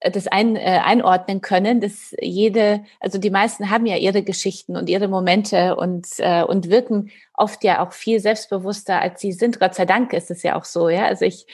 [0.00, 4.76] äh, das ein, äh, einordnen können, dass jede, also die meisten haben ja ihre Geschichten
[4.76, 9.58] und ihre Momente und, äh, und wirken oft ja auch viel selbstbewusster, als sie sind.
[9.58, 11.06] Gott sei Dank ist es ja auch so, ja.
[11.06, 11.46] Also ich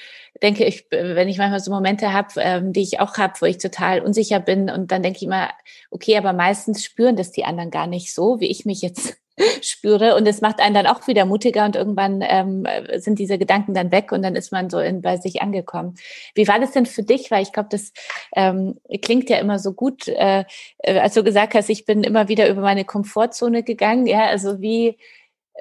[0.43, 3.59] denke, ich, wenn ich manchmal so Momente habe, ähm, die ich auch habe, wo ich
[3.59, 5.51] total unsicher bin und dann denke ich immer,
[5.91, 9.17] okay, aber meistens spüren das die anderen gar nicht so, wie ich mich jetzt
[9.63, 13.75] spüre und es macht einen dann auch wieder mutiger und irgendwann ähm, sind diese Gedanken
[13.75, 15.95] dann weg und dann ist man so in, bei sich angekommen.
[16.35, 17.31] Wie war das denn für dich?
[17.31, 17.93] Weil ich glaube, das
[18.35, 20.45] ähm, klingt ja immer so gut, äh,
[20.79, 24.07] äh, als du gesagt hast, ich bin immer wieder über meine Komfortzone gegangen.
[24.07, 24.97] Ja, also wie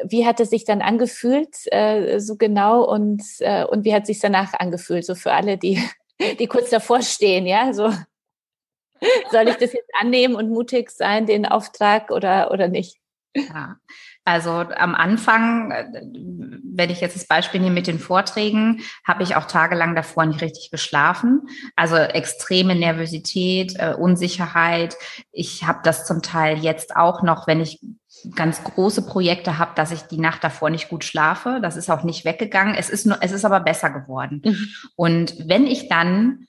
[0.04, 4.08] wie hat es sich dann angefühlt, äh, so genau, und, äh, und wie hat es
[4.08, 5.82] sich danach angefühlt, so für alle, die,
[6.40, 7.92] die kurz davor stehen, ja, so
[9.32, 12.98] soll ich das jetzt annehmen und mutig sein, den Auftrag oder, oder nicht?
[13.36, 13.76] Ja,
[14.24, 15.86] also am Anfang, äh,
[16.64, 20.42] wenn ich jetzt das Beispiel nehme mit den Vorträgen, habe ich auch tagelang davor nicht
[20.42, 21.42] richtig geschlafen.
[21.76, 24.96] Also extreme Nervosität, äh, Unsicherheit.
[25.32, 27.80] Ich habe das zum Teil jetzt auch noch, wenn ich
[28.36, 31.60] ganz große Projekte habe, dass ich die Nacht davor nicht gut schlafe.
[31.62, 32.74] Das ist auch nicht weggegangen.
[32.74, 34.42] Es ist nur, es ist aber besser geworden.
[34.44, 34.68] Mhm.
[34.96, 36.48] Und wenn ich dann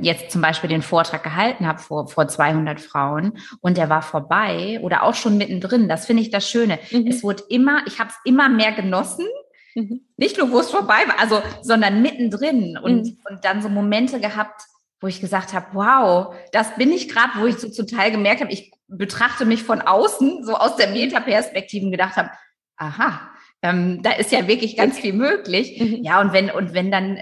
[0.00, 4.78] jetzt zum Beispiel den Vortrag gehalten habe vor, vor 200 Frauen und der war vorbei
[4.82, 6.78] oder auch schon mittendrin, das finde ich das Schöne.
[6.90, 7.06] Mhm.
[7.06, 9.26] Es wurde immer, ich habe es immer mehr genossen,
[9.74, 10.02] mhm.
[10.16, 13.18] nicht nur wo es vorbei war, also, sondern mittendrin und, mhm.
[13.28, 14.62] und dann so Momente gehabt,
[15.00, 18.40] wo ich gesagt habe, wow, das bin ich gerade, wo ich so zum Teil gemerkt
[18.40, 22.30] habe, ich betrachte mich von außen, so aus der Metaperspektive gedacht habe,
[22.76, 23.30] aha,
[23.62, 25.80] ähm, da ist ja wirklich ganz viel möglich.
[25.80, 26.04] Mhm.
[26.04, 27.18] Ja, und wenn, und wenn dann,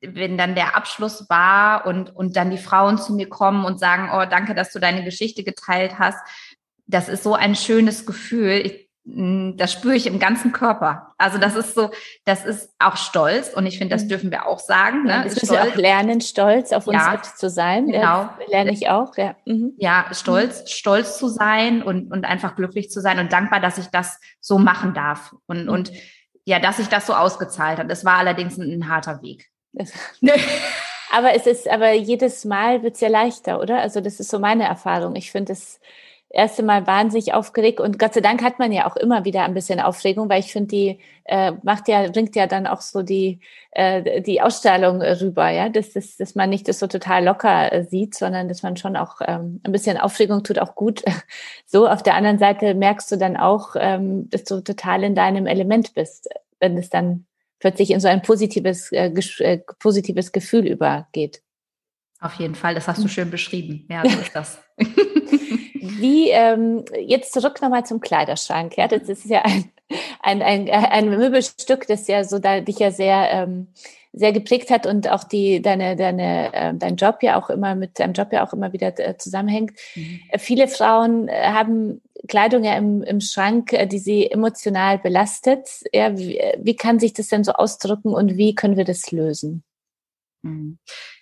[0.00, 4.10] wenn dann der Abschluss war und, und dann die Frauen zu mir kommen und sagen,
[4.12, 6.18] oh, danke, dass du deine Geschichte geteilt hast,
[6.86, 8.62] das ist so ein schönes Gefühl.
[8.64, 11.14] Ich, hm, das spüre ich im ganzen Körper.
[11.18, 11.90] Also das ist so,
[12.24, 14.08] das ist auch Stolz und ich finde, das mhm.
[14.08, 15.04] dürfen wir auch sagen.
[15.04, 15.22] Ne?
[15.24, 17.86] Das müssen wir auch lernen, stolz auf uns ja, selbst zu sein.
[17.86, 18.00] Genau.
[18.00, 19.34] Ja, lerne ich auch, ja.
[19.46, 19.72] Mhm.
[19.78, 20.66] Ja, stolz, mhm.
[20.66, 24.58] stolz zu sein und, und einfach glücklich zu sein und dankbar, dass ich das so
[24.58, 25.34] machen darf.
[25.46, 25.70] Und, mhm.
[25.70, 25.92] und
[26.44, 27.90] ja, dass sich das so ausgezahlt hat.
[27.90, 29.50] Das war allerdings ein, ein harter Weg.
[31.12, 33.80] aber es ist, aber jedes Mal wird es ja leichter, oder?
[33.80, 35.16] Also das ist so meine Erfahrung.
[35.16, 35.80] Ich finde es
[36.30, 39.54] erste Mal wahnsinnig aufgeregt und Gott sei Dank hat man ja auch immer wieder ein
[39.54, 43.40] bisschen Aufregung, weil ich finde, die äh, macht ja, bringt ja dann auch so die,
[43.70, 47.84] äh, die Ausstrahlung rüber, ja, dass, dass, dass man nicht das so total locker äh,
[47.84, 51.02] sieht, sondern dass man schon auch ähm, ein bisschen Aufregung tut auch gut.
[51.70, 55.46] So, auf der anderen Seite merkst du dann auch, ähm, dass du total in deinem
[55.46, 57.26] Element bist, wenn es dann
[57.58, 61.42] plötzlich in so ein positives, äh, äh positives Gefühl übergeht.
[62.20, 63.86] Auf jeden Fall, das hast du schön beschrieben.
[63.88, 64.58] Ja, so ist das.
[65.80, 68.76] Wie, ähm, jetzt zurück nochmal zum Kleiderschrank.
[68.76, 69.72] Ja, das ist ja ein,
[70.20, 73.68] ein, ein, ein Möbelstück, das ja so da, dich ja sehr, ähm,
[74.12, 77.98] sehr geprägt hat und auch die, deine, deine, äh, dein Job ja auch immer mit
[77.98, 79.72] deinem Job ja auch immer wieder äh, zusammenhängt.
[79.94, 80.20] Mhm.
[80.30, 85.68] Äh, viele Frauen äh, haben Kleidung ja im, im Schrank, äh, die sie emotional belastet.
[85.92, 89.62] Ja, wie, wie kann sich das denn so ausdrücken und wie können wir das lösen?
[90.42, 90.78] Mhm.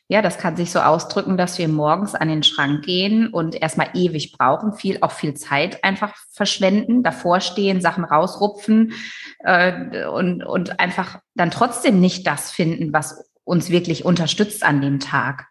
[0.08, 3.90] Ja, das kann sich so ausdrücken, dass wir morgens an den Schrank gehen und erstmal
[3.94, 8.92] ewig brauchen, viel, auch viel Zeit einfach verschwenden, davor stehen, Sachen rausrupfen
[9.40, 15.00] äh, und, und einfach dann trotzdem nicht das finden, was uns wirklich unterstützt an dem
[15.00, 15.48] Tag.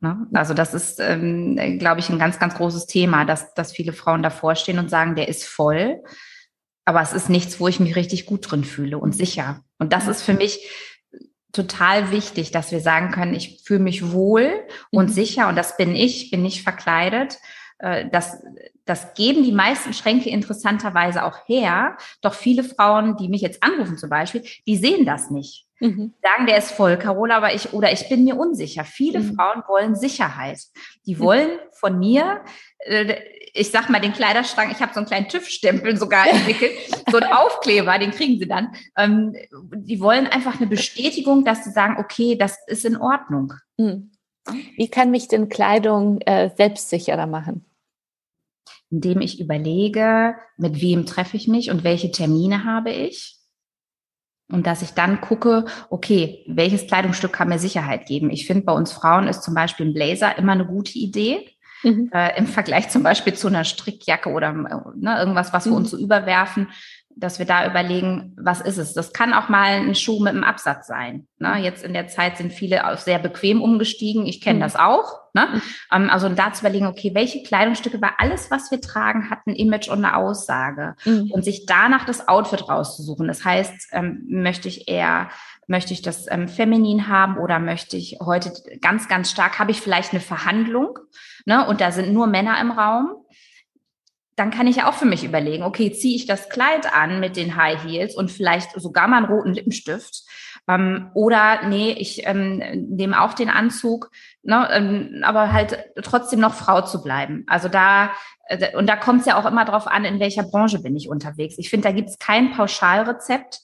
[0.00, 0.26] Ne?
[0.34, 4.24] Also das ist, ähm, glaube ich, ein ganz, ganz großes Thema, dass, dass viele Frauen
[4.24, 6.02] davor stehen und sagen, der ist voll,
[6.84, 9.62] aber es ist nichts, wo ich mich richtig gut drin fühle und sicher.
[9.78, 10.68] Und das ist für mich
[11.54, 14.52] total wichtig, dass wir sagen können, ich fühle mich wohl
[14.90, 15.12] und mhm.
[15.12, 17.38] sicher und das bin ich, bin nicht verkleidet.
[17.78, 18.42] Äh, das,
[18.84, 21.96] das geben die meisten Schränke interessanterweise auch her.
[22.20, 25.66] Doch viele Frauen, die mich jetzt anrufen zum Beispiel, die sehen das nicht.
[25.80, 26.14] Mhm.
[26.22, 28.84] Sagen, der ist voll, Carola, aber ich, oder ich bin mir unsicher.
[28.84, 29.34] Viele mhm.
[29.34, 30.60] Frauen wollen Sicherheit.
[31.06, 31.20] Die mhm.
[31.20, 32.42] wollen von mir,
[32.78, 33.16] äh,
[33.56, 36.72] ich sag mal, den Kleiderschrank, ich habe so einen kleinen TÜV-Stempel sogar entwickelt,
[37.10, 38.74] so einen Aufkleber, den kriegen sie dann.
[38.98, 39.34] Ähm,
[39.76, 43.54] die wollen einfach eine Bestätigung, dass sie sagen, okay, das ist in Ordnung.
[43.76, 44.10] Mhm.
[44.76, 47.64] Wie kann mich denn Kleidung äh, selbstsicherer machen?
[48.90, 53.38] Indem ich überlege, mit wem treffe ich mich und welche Termine habe ich.
[54.50, 58.30] Und dass ich dann gucke, okay, welches Kleidungsstück kann mir Sicherheit geben?
[58.30, 61.53] Ich finde, bei uns Frauen ist zum Beispiel ein Blazer immer eine gute Idee.
[61.84, 62.10] Mhm.
[62.12, 65.98] Äh, Im Vergleich zum Beispiel zu einer Strickjacke oder ne, irgendwas, was wir uns mhm.
[65.98, 66.68] so überwerfen,
[67.16, 68.92] dass wir da überlegen, was ist es?
[68.92, 71.26] Das kann auch mal ein Schuh mit einem Absatz sein.
[71.38, 71.58] Ne?
[71.58, 74.26] Jetzt in der Zeit sind viele auch sehr bequem umgestiegen.
[74.26, 74.62] Ich kenne mhm.
[74.62, 75.20] das auch.
[75.32, 75.48] Ne?
[75.52, 75.62] Mhm.
[75.92, 79.54] Ähm, also da zu überlegen, okay, welche Kleidungsstücke, weil alles, was wir tragen, hat ein
[79.54, 80.96] Image und eine Aussage.
[81.04, 81.30] Mhm.
[81.30, 83.28] Und sich danach das Outfit rauszusuchen.
[83.28, 85.28] Das heißt, ähm, möchte ich eher
[85.66, 89.80] Möchte ich das ähm, feminin haben oder möchte ich heute ganz, ganz stark, habe ich
[89.80, 90.98] vielleicht eine Verhandlung
[91.46, 93.24] ne, und da sind nur Männer im Raum,
[94.36, 97.36] dann kann ich ja auch für mich überlegen, okay, ziehe ich das Kleid an mit
[97.36, 100.24] den High Heels und vielleicht sogar mal einen roten Lippenstift.
[100.66, 104.10] Ähm, oder nee, ich ähm, nehme auch den Anzug,
[104.42, 107.44] ne, ähm, aber halt trotzdem noch Frau zu bleiben.
[107.46, 108.12] Also da,
[108.48, 111.08] äh, und da kommt es ja auch immer drauf an, in welcher Branche bin ich
[111.08, 111.56] unterwegs.
[111.58, 113.60] Ich finde, da gibt es kein Pauschalrezept.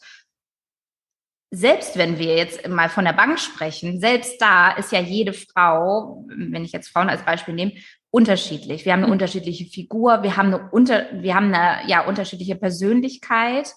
[1.53, 6.25] Selbst wenn wir jetzt mal von der Bank sprechen, selbst da ist ja jede Frau,
[6.29, 7.73] wenn ich jetzt Frauen als Beispiel nehme,
[8.11, 8.85] unterschiedlich.
[8.85, 9.15] Wir haben eine mhm.
[9.15, 13.75] unterschiedliche Figur, wir haben eine unter, wir haben eine ja unterschiedliche Persönlichkeit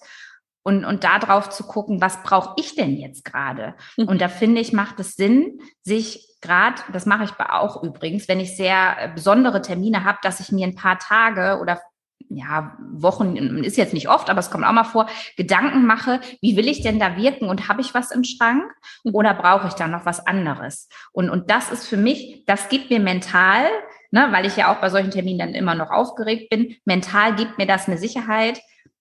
[0.62, 3.74] und und da drauf zu gucken, was brauche ich denn jetzt gerade?
[3.96, 4.08] Mhm.
[4.08, 8.38] Und da finde ich macht es Sinn, sich gerade, das mache ich auch übrigens, wenn
[8.38, 11.80] ich sehr äh, besondere Termine habe, dass ich mir ein paar Tage oder
[12.28, 16.56] ja, Wochen ist jetzt nicht oft, aber es kommt auch mal vor, Gedanken mache, wie
[16.56, 18.64] will ich denn da wirken und habe ich was im Schrank
[19.04, 19.14] mhm.
[19.14, 20.88] oder brauche ich da noch was anderes?
[21.12, 23.66] Und, und das ist für mich, das gibt mir mental
[24.14, 26.76] ne, weil ich ja auch bei solchen Terminen dann immer noch aufgeregt bin.
[26.84, 28.60] Mental gibt mir das eine Sicherheit,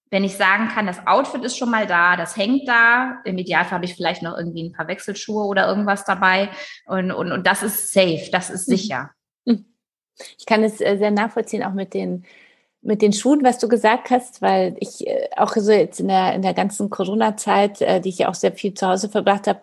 [0.10, 3.22] wenn ich sagen kann, das Outfit ist schon mal da, das hängt da.
[3.24, 6.50] Im Idealfall habe ich vielleicht noch irgendwie ein paar Wechselschuhe oder irgendwas dabei.
[6.86, 8.76] Und, und, und das ist safe, das ist mhm.
[8.76, 9.12] sicher.
[9.46, 9.66] Mhm.
[10.38, 12.26] Ich kann es äh, sehr nachvollziehen, auch mit den
[12.84, 16.34] mit den Schuhen, was du gesagt hast, weil ich äh, auch so jetzt in der,
[16.34, 19.62] in der ganzen Corona-Zeit, äh, die ich ja auch sehr viel zu Hause verbracht habe,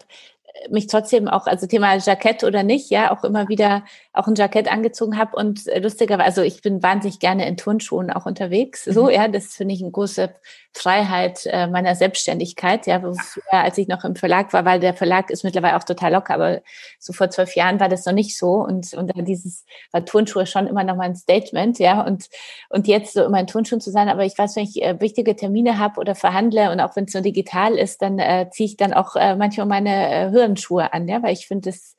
[0.68, 4.70] mich trotzdem auch, also Thema Jackett oder nicht, ja, auch immer wieder auch ein Jackett
[4.70, 5.36] angezogen habe.
[5.36, 9.10] Und lustigerweise, also ich bin wahnsinnig gerne in Turnschuhen auch unterwegs, so, mhm.
[9.10, 10.34] ja, das finde ich eine große
[10.72, 15.30] Freiheit äh, meiner Selbstständigkeit, ja, früher, als ich noch im Verlag war, weil der Verlag
[15.30, 16.60] ist mittlerweile auch total locker, aber
[16.98, 18.54] so vor zwölf Jahren war das noch nicht so.
[18.54, 22.28] Und und da dieses war Turnschuhe schon immer noch mal ein Statement, ja, und
[22.68, 25.36] und jetzt so immer in Turnschuhen zu sein, aber ich weiß, wenn ich äh, wichtige
[25.36, 28.76] Termine habe oder verhandle und auch wenn es nur digital ist, dann äh, ziehe ich
[28.76, 31.96] dann auch äh, manchmal meine äh, Hirnschuhe an, ja, weil ich finde, dass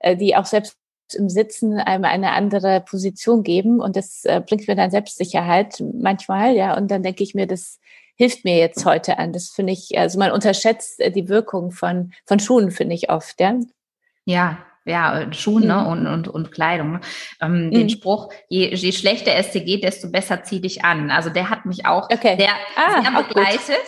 [0.00, 0.76] äh, die auch selbst
[1.14, 6.54] im Sitzen einem eine andere Position geben und das äh, bringt mir dann Selbstsicherheit manchmal,
[6.54, 7.80] ja, und dann denke ich mir, das
[8.16, 9.32] hilft mir jetzt heute an.
[9.32, 13.40] Das finde ich, also man unterschätzt äh, die Wirkung von, von Schuhen, finde ich oft,
[13.40, 13.58] ja.
[14.26, 15.74] Ja, ja, Schuhen ne?
[15.74, 15.86] mhm.
[15.86, 16.92] und, und, und Kleidung.
[16.92, 17.00] Ne?
[17.40, 17.70] Ähm, mhm.
[17.70, 21.10] Den Spruch, je, je schlechter es dir geht, desto besser zieh dich an.
[21.10, 22.36] Also der hat mich auch okay.
[22.38, 23.86] sehr, ah, sehr begleitet.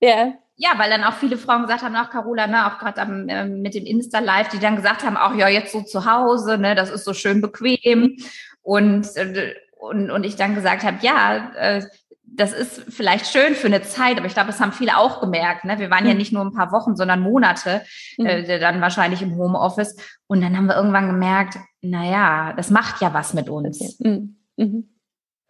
[0.00, 0.34] Ja.
[0.62, 3.74] Ja, weil dann auch viele Frauen gesagt haben, auch Carola, ne, auch gerade äh, mit
[3.74, 7.06] dem Insta-Live, die dann gesagt haben, auch ja, jetzt so zu Hause, ne, das ist
[7.06, 8.18] so schön bequem.
[8.60, 11.86] Und, äh, und, und ich dann gesagt habe, ja, äh,
[12.22, 15.64] das ist vielleicht schön für eine Zeit, aber ich glaube, das haben viele auch gemerkt.
[15.64, 15.78] Ne?
[15.78, 16.18] Wir waren ja mhm.
[16.18, 17.80] nicht nur ein paar Wochen, sondern Monate
[18.18, 18.26] mhm.
[18.26, 19.96] äh, dann wahrscheinlich im Homeoffice.
[20.26, 23.98] Und dann haben wir irgendwann gemerkt, na ja, das macht ja was mit uns.
[23.98, 24.36] Mhm.
[24.58, 24.89] Mhm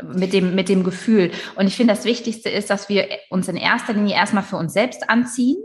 [0.02, 1.30] mit dem, mit dem Gefühl.
[1.56, 4.72] Und ich finde, das Wichtigste ist, dass wir uns in erster Linie erstmal für uns
[4.72, 5.58] selbst anziehen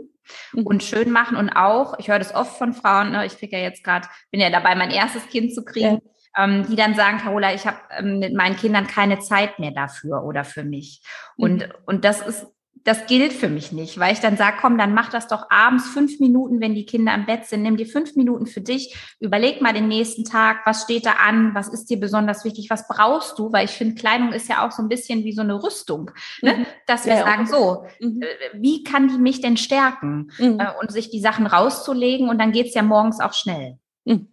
[0.52, 0.66] mhm.
[0.66, 3.62] und schön machen und auch, ich höre das oft von Frauen, ne, ich kriege ja
[3.62, 6.00] jetzt gerade, bin ja dabei, mein erstes Kind zu kriegen,
[6.36, 6.44] ja.
[6.44, 10.24] ähm, die dann sagen, Carola, ich habe ähm, mit meinen Kindern keine Zeit mehr dafür
[10.24, 11.02] oder für mich.
[11.36, 11.44] Mhm.
[11.44, 12.46] Und, und das ist
[12.86, 15.88] das gilt für mich nicht, weil ich dann sage, komm, dann mach das doch abends
[15.88, 17.62] fünf Minuten, wenn die Kinder im Bett sind.
[17.62, 21.52] Nimm dir fünf Minuten für dich, überleg mal den nächsten Tag, was steht da an,
[21.52, 24.70] was ist dir besonders wichtig, was brauchst du, weil ich finde, Kleidung ist ja auch
[24.70, 26.58] so ein bisschen wie so eine Rüstung, ne?
[26.58, 26.66] Mhm.
[26.86, 28.22] dass wir ja, sagen, so, mhm.
[28.22, 30.30] Äh, wie kann die mich denn stärken?
[30.38, 30.60] Mhm.
[30.60, 33.78] Äh, und sich die Sachen rauszulegen und dann geht's ja morgens auch schnell.
[34.04, 34.28] Mhm.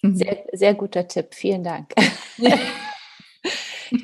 [0.00, 0.16] Mhm.
[0.16, 1.34] Sehr, sehr guter Tipp.
[1.34, 1.92] Vielen Dank.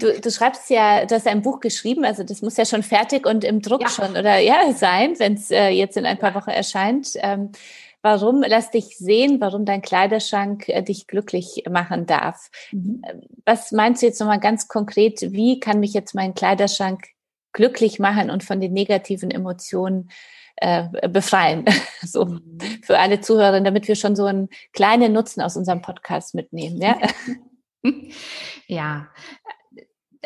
[0.01, 3.27] Du, du schreibst ja, du hast ein Buch geschrieben, also das muss ja schon fertig
[3.27, 3.89] und im Druck ja.
[3.89, 7.13] schon oder ja sein, wenn es äh, jetzt in ein paar Wochen erscheint.
[7.17, 7.53] Ähm,
[8.03, 12.51] warum, lass dich sehen, warum dein Kleiderschrank äh, dich glücklich machen darf.
[12.73, 13.03] Mhm.
[13.09, 17.05] Ähm, was meinst du jetzt nochmal ganz konkret, wie kann mich jetzt mein Kleiderschrank
[17.53, 20.11] glücklich machen und von den negativen Emotionen
[20.57, 21.65] äh, befreien?
[22.03, 22.59] so mhm.
[22.83, 26.81] für alle Zuhörer, damit wir schon so einen kleinen Nutzen aus unserem Podcast mitnehmen.
[26.81, 26.99] Ja,
[28.67, 29.09] ja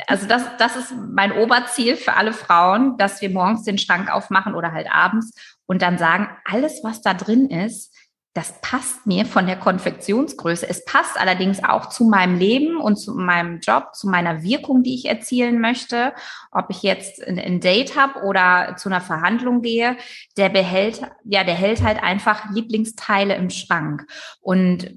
[0.06, 4.54] also das, das ist mein Oberziel für alle Frauen, dass wir morgens den Schrank aufmachen
[4.54, 5.34] oder halt abends
[5.66, 7.94] und dann sagen, alles, was da drin ist,
[8.34, 10.66] das passt mir von der Konfektionsgröße.
[10.66, 14.94] Es passt allerdings auch zu meinem Leben und zu meinem Job, zu meiner Wirkung, die
[14.94, 16.14] ich erzielen möchte.
[16.50, 19.98] Ob ich jetzt ein, Date habe oder zu einer Verhandlung gehe,
[20.38, 24.06] der behält, ja, der hält halt einfach Lieblingsteile im Schrank.
[24.40, 24.94] Und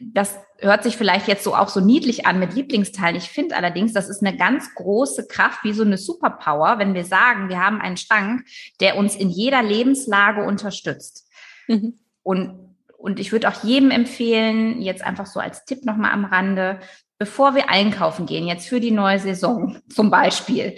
[0.00, 3.16] das hört sich vielleicht jetzt so auch so niedlich an mit Lieblingsteilen.
[3.16, 7.04] Ich finde allerdings, das ist eine ganz große Kraft, wie so eine Superpower, wenn wir
[7.04, 8.44] sagen, wir haben einen Schrank,
[8.80, 11.28] der uns in jeder Lebenslage unterstützt.
[11.68, 11.98] Mhm.
[12.22, 16.80] Und, und ich würde auch jedem empfehlen, jetzt einfach so als Tipp nochmal am Rande,
[17.18, 20.76] bevor wir einkaufen gehen, jetzt für die neue Saison zum Beispiel,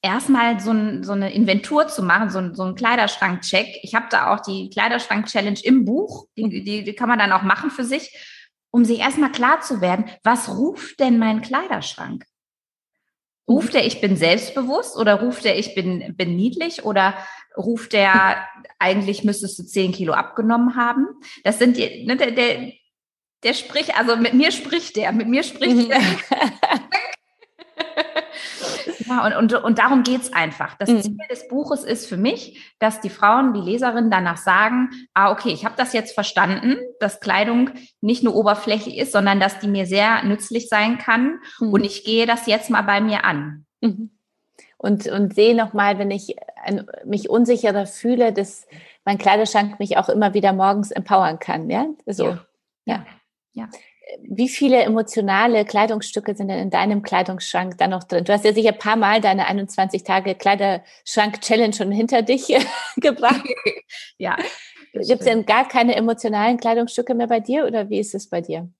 [0.00, 3.80] erstmal so, ein, so eine Inventur zu machen, so, ein, so einen Kleiderschrank-Check.
[3.82, 7.42] Ich habe da auch die Kleiderschrank-Challenge im Buch, die, die, die kann man dann auch
[7.42, 8.16] machen für sich
[8.70, 12.24] um sich erstmal klar zu werden, was ruft denn mein Kleiderschrank?
[13.48, 17.14] Ruft der, ich bin selbstbewusst oder ruft der, ich bin, bin niedlich oder
[17.56, 18.44] ruft der,
[18.78, 21.06] eigentlich müsstest du zehn Kilo abgenommen haben?
[21.44, 22.72] Das sind die, ne, der, der,
[23.44, 26.00] der spricht, also mit mir spricht der, mit mir spricht der.
[29.06, 30.74] Ja, und, und, und darum geht's einfach.
[30.76, 31.02] Das mhm.
[31.02, 35.50] Ziel des Buches ist für mich, dass die Frauen, die Leserinnen danach sagen, ah, okay,
[35.50, 39.86] ich habe das jetzt verstanden, dass Kleidung nicht nur oberflächlich ist, sondern dass die mir
[39.86, 41.40] sehr nützlich sein kann.
[41.60, 41.72] Mhm.
[41.72, 43.66] Und ich gehe das jetzt mal bei mir an.
[43.80, 44.10] Mhm.
[44.78, 48.66] Und, und sehe nochmal, wenn ich ein, mich unsicherer fühle, dass
[49.04, 51.70] mein Kleiderschrank mich auch immer wieder morgens empowern kann.
[51.70, 52.26] Ja, so.
[52.26, 52.40] ja.
[52.84, 53.06] ja.
[53.52, 53.68] ja
[54.22, 58.24] wie viele emotionale Kleidungsstücke sind denn in deinem Kleidungsschrank da noch drin?
[58.24, 62.46] Du hast ja sicher ein paar Mal deine 21 Tage Kleiderschrank-Challenge schon hinter dich
[62.96, 63.42] gebracht.
[64.18, 64.36] ja.
[64.92, 68.40] Gibt es denn gar keine emotionalen Kleidungsstücke mehr bei dir oder wie ist es bei
[68.40, 68.70] dir?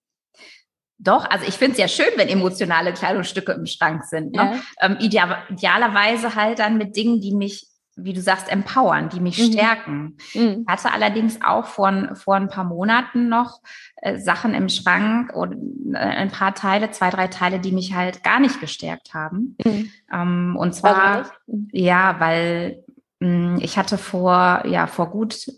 [0.98, 4.32] Doch, also ich finde es ja schön, wenn emotionale Kleidungsstücke im Schrank sind.
[4.32, 4.38] Ne?
[4.38, 4.62] Ja.
[4.80, 9.38] Ähm, ideal, idealerweise halt dann mit Dingen, die mich wie du sagst, empowern, die mich
[9.38, 9.52] mhm.
[9.52, 10.16] stärken.
[10.34, 10.66] Mhm.
[10.66, 13.62] Ich hatte allerdings auch vor, vor ein paar Monaten noch
[14.06, 15.56] äh, Sachen im Schrank oder
[15.92, 19.56] äh, ein paar Teile, zwei, drei Teile, die mich halt gar nicht gestärkt haben.
[19.64, 19.90] Mhm.
[20.12, 21.68] Ähm, und zwar, mhm.
[21.72, 22.84] ja, weil
[23.18, 25.50] mh, hm, ich hatte vor, ja, vor gut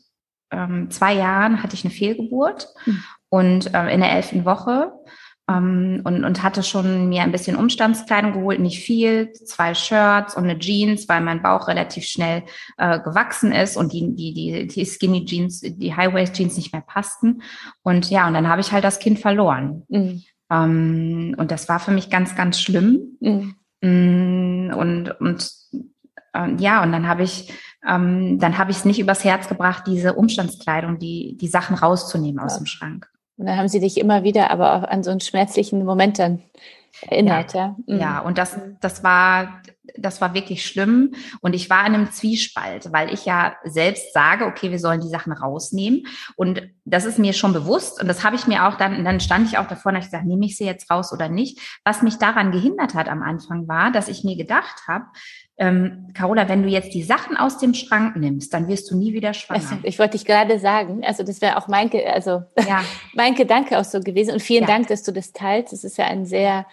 [0.51, 3.05] ähm, zwei Jahren hatte ich eine Fehlgeburt mhm.
[3.29, 4.93] und äh, in der elften Woche
[5.49, 10.45] ähm, und, und hatte schon mir ein bisschen Umstandskleidung geholt, nicht viel, zwei Shirts und
[10.45, 12.43] eine Jeans, weil mein Bauch relativ schnell
[12.77, 16.83] äh, gewachsen ist und die, die, die, die Skinny Jeans, die High-Waist Jeans nicht mehr
[16.83, 17.43] passten.
[17.83, 19.85] Und ja, und dann habe ich halt das Kind verloren.
[19.89, 20.23] Mhm.
[20.51, 23.17] Ähm, und das war für mich ganz, ganz schlimm.
[23.21, 23.55] Mhm.
[23.81, 25.53] Mm, und, und
[26.35, 27.53] äh, ja, und dann habe ich
[27.87, 32.41] ähm, dann habe ich es nicht übers Herz gebracht, diese Umstandskleidung, die, die Sachen rauszunehmen
[32.41, 32.59] aus ja.
[32.59, 33.09] dem Schrank.
[33.39, 36.43] Und dann haben sie dich immer wieder aber auch an so einen schmerzlichen Moment dann
[37.03, 37.77] erinnert, ja.
[37.87, 38.01] Ja, mhm.
[38.01, 39.63] ja und das, das war,
[39.97, 41.15] das war wirklich schlimm.
[41.41, 45.09] Und ich war in einem Zwiespalt, weil ich ja selbst sage, okay, wir sollen die
[45.09, 46.07] Sachen rausnehmen.
[46.37, 48.01] Und das ist mir schon bewusst.
[48.01, 50.27] Und das habe ich mir auch dann, dann stand ich auch davor und habe gesagt,
[50.27, 51.61] nehme ich sie jetzt raus oder nicht?
[51.85, 55.05] Was mich daran gehindert hat am Anfang war, dass ich mir gedacht habe,
[55.59, 59.13] ähm, Carola, wenn du jetzt die Sachen aus dem Schrank nimmst, dann wirst du nie
[59.13, 59.61] wieder schwanger.
[59.61, 62.85] Also, ich wollte dich gerade sagen, also das wäre auch mein, also ja.
[63.15, 64.35] mein Gedanke auch so gewesen.
[64.35, 64.69] Und vielen ja.
[64.69, 65.73] Dank, dass du das teilst.
[65.73, 66.65] Es ist ja ein sehr,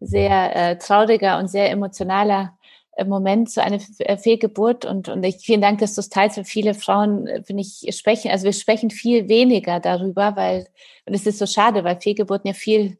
[0.00, 2.56] sehr äh, trauriger und sehr emotionaler
[2.96, 4.86] äh, Moment, so eine äh, Fehlgeburt.
[4.86, 6.36] Und, und ich, vielen Dank, dass du es teilst.
[6.36, 10.68] Für viele Frauen, äh, finde ich, sprechen, also wir sprechen viel weniger darüber, weil,
[11.04, 12.96] und es ist so schade, weil Fehlgeburten ja viel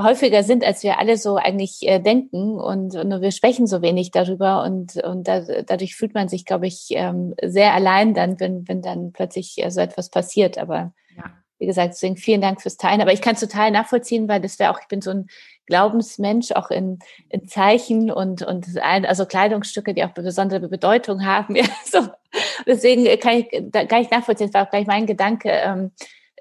[0.00, 4.10] häufiger sind, als wir alle so eigentlich äh, denken und, und wir sprechen so wenig
[4.10, 8.66] darüber und, und da, dadurch fühlt man sich, glaube ich, ähm, sehr allein dann, wenn,
[8.68, 10.58] wenn dann plötzlich äh, so etwas passiert.
[10.58, 11.24] Aber ja.
[11.58, 13.00] wie gesagt, deswegen vielen Dank fürs Teilen.
[13.00, 15.26] Aber ich kann es total nachvollziehen, weil das wäre auch, ich bin so ein
[15.66, 21.56] Glaubensmensch, auch in, in Zeichen und, und ein, also Kleidungsstücke, die auch besondere Bedeutung haben.
[21.62, 22.08] Ja, so.
[22.66, 25.50] Deswegen kann ich, da kann ich nachvollziehen, das war auch gleich mein Gedanke.
[25.50, 25.92] Ähm,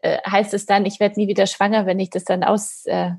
[0.02, 3.12] äh, heißt es dann, ich werde nie wieder schwanger, wenn ich das dann aus äh,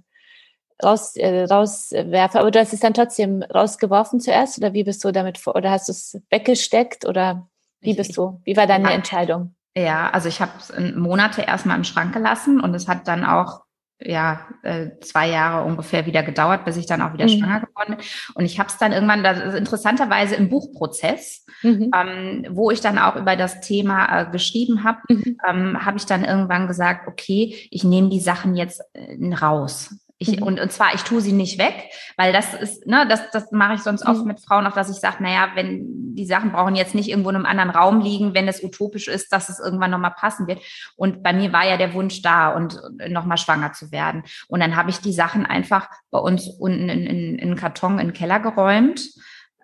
[0.83, 2.41] raus, äh, rauswerfe.
[2.41, 5.57] Aber du hast es dann trotzdem rausgeworfen zuerst oder wie bist du damit vor?
[5.57, 7.49] Oder hast du es weggesteckt oder
[7.81, 8.41] wie bist du?
[8.45, 9.55] Wie war deine Entscheidung?
[9.77, 13.63] Ja, also ich habe es Monate erstmal im Schrank gelassen und es hat dann auch
[14.05, 17.39] ja äh, zwei Jahre ungefähr wieder gedauert, bis ich dann auch wieder mhm.
[17.39, 18.07] schwanger geworden bin.
[18.35, 21.91] Und ich habe es dann irgendwann, das ist interessanterweise im Buchprozess, mhm.
[21.95, 25.39] ähm, wo ich dann auch über das Thema äh, geschrieben habe, mhm.
[25.49, 29.95] ähm, habe ich dann irgendwann gesagt, okay, ich nehme die Sachen jetzt äh, raus.
[30.23, 30.47] Ich, mhm.
[30.47, 31.75] und, und zwar, ich tue sie nicht weg,
[32.17, 34.29] weil das ist, ne, das, das mache ich sonst oft mhm.
[34.29, 37.37] mit Frauen auch, dass ich sage, naja, wenn die Sachen brauchen jetzt nicht irgendwo in
[37.37, 40.61] einem anderen Raum liegen, wenn es utopisch ist, dass es irgendwann nochmal passen wird.
[40.97, 44.23] Und bei mir war ja der Wunsch da und nochmal schwanger zu werden.
[44.47, 47.99] Und dann habe ich die Sachen einfach bei uns unten in, in, in einen Karton
[47.99, 49.01] in den Keller geräumt.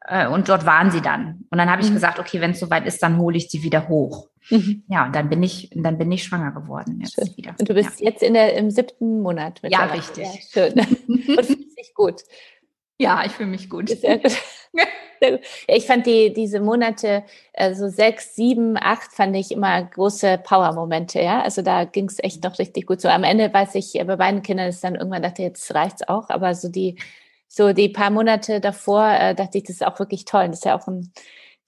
[0.06, 1.44] Äh, und dort waren sie dann.
[1.50, 1.94] Und dann habe ich mhm.
[1.94, 4.28] gesagt, okay, wenn es soweit ist, dann hole ich sie wieder hoch.
[4.50, 4.84] Mhm.
[4.88, 7.36] Ja, und dann bin ich, dann bin ich schwanger geworden jetzt schön.
[7.36, 7.54] wieder.
[7.58, 8.10] Und du bist ja.
[8.10, 10.26] jetzt in der, im siebten Monat mit Ja, richtig.
[10.54, 10.72] Ja, schön.
[11.08, 12.22] und fühlst dich gut.
[12.98, 13.88] Ja, ich fühle mich gut.
[13.90, 14.36] Sehr gut.
[15.66, 17.24] ich fand die, diese Monate,
[17.54, 21.42] also sechs, sieben, acht, fand ich immer große Power-Momente, ja.
[21.42, 23.08] Also da ging es echt noch richtig gut so.
[23.08, 26.54] Am Ende weiß ich, bei beiden Kindern ist dann irgendwann dachte, jetzt reicht's auch, aber
[26.54, 26.98] so die,
[27.46, 30.48] so die paar Monate davor, äh, dachte ich, das ist auch wirklich toll.
[30.48, 31.12] Das ist ja auch ein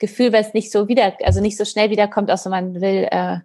[0.00, 3.36] Gefühl, weil es nicht so wieder, also nicht so schnell wiederkommt, außer man will äh,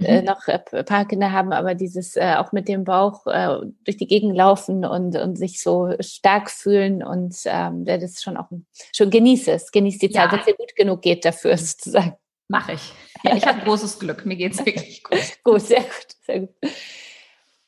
[0.00, 0.24] äh, mhm.
[0.26, 3.96] noch äh, ein paar Kinder haben, aber dieses äh, auch mit dem Bauch äh, durch
[3.96, 8.48] die Gegend laufen und, und sich so stark fühlen und ähm, das ist schon auch
[8.94, 10.32] schon genieße es, genieße die Zeit, ja.
[10.32, 12.14] wenn es dir gut genug geht dafür sozusagen.
[12.48, 12.92] Mache ich.
[13.24, 14.24] Ja, ich habe großes Glück.
[14.24, 15.18] Mir geht's wirklich gut.
[15.44, 16.54] gut, sehr gut, sehr gut.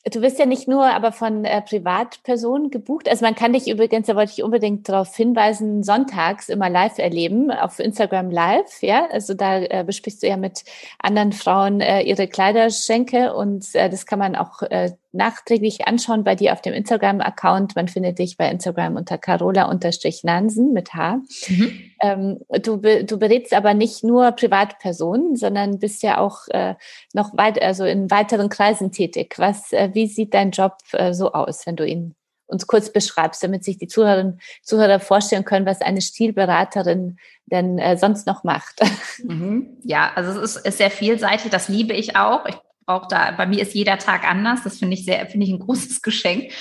[0.06, 3.06] Du bist ja nicht nur aber von äh, Privatpersonen gebucht.
[3.06, 7.50] Also man kann dich übrigens, da wollte ich unbedingt darauf hinweisen, sonntags immer live erleben,
[7.50, 8.80] auf Instagram live.
[8.80, 10.64] Ja, also da äh, besprichst du ja mit
[10.98, 16.34] anderen Frauen äh, ihre Kleiderschenke und äh, das kann man auch äh, nachträglich anschauen bei
[16.34, 17.74] dir auf dem Instagram-Account.
[17.76, 21.20] Man findet dich bei Instagram unter Carola-Nansen mit H.
[21.48, 21.80] Mhm.
[22.02, 26.74] Ähm, du, du berätst aber nicht nur Privatpersonen, sondern bist ja auch äh,
[27.12, 29.34] noch weit, also in weiteren Kreisen tätig.
[29.38, 32.14] Was, äh, wie sieht dein Job äh, so aus, wenn du ihn
[32.50, 37.96] uns kurz beschreibst, damit sich die Zuhörerinnen Zuhörer vorstellen können, was eine Stilberaterin denn äh,
[37.96, 38.80] sonst noch macht.
[39.22, 39.76] Mhm.
[39.82, 42.46] Ja, also es ist, ist sehr vielseitig, das liebe ich auch.
[42.46, 42.56] Ich
[42.90, 44.62] auch da, bei mir ist jeder Tag anders.
[44.64, 46.52] Das finde ich sehr, finde ich ein großes Geschenk.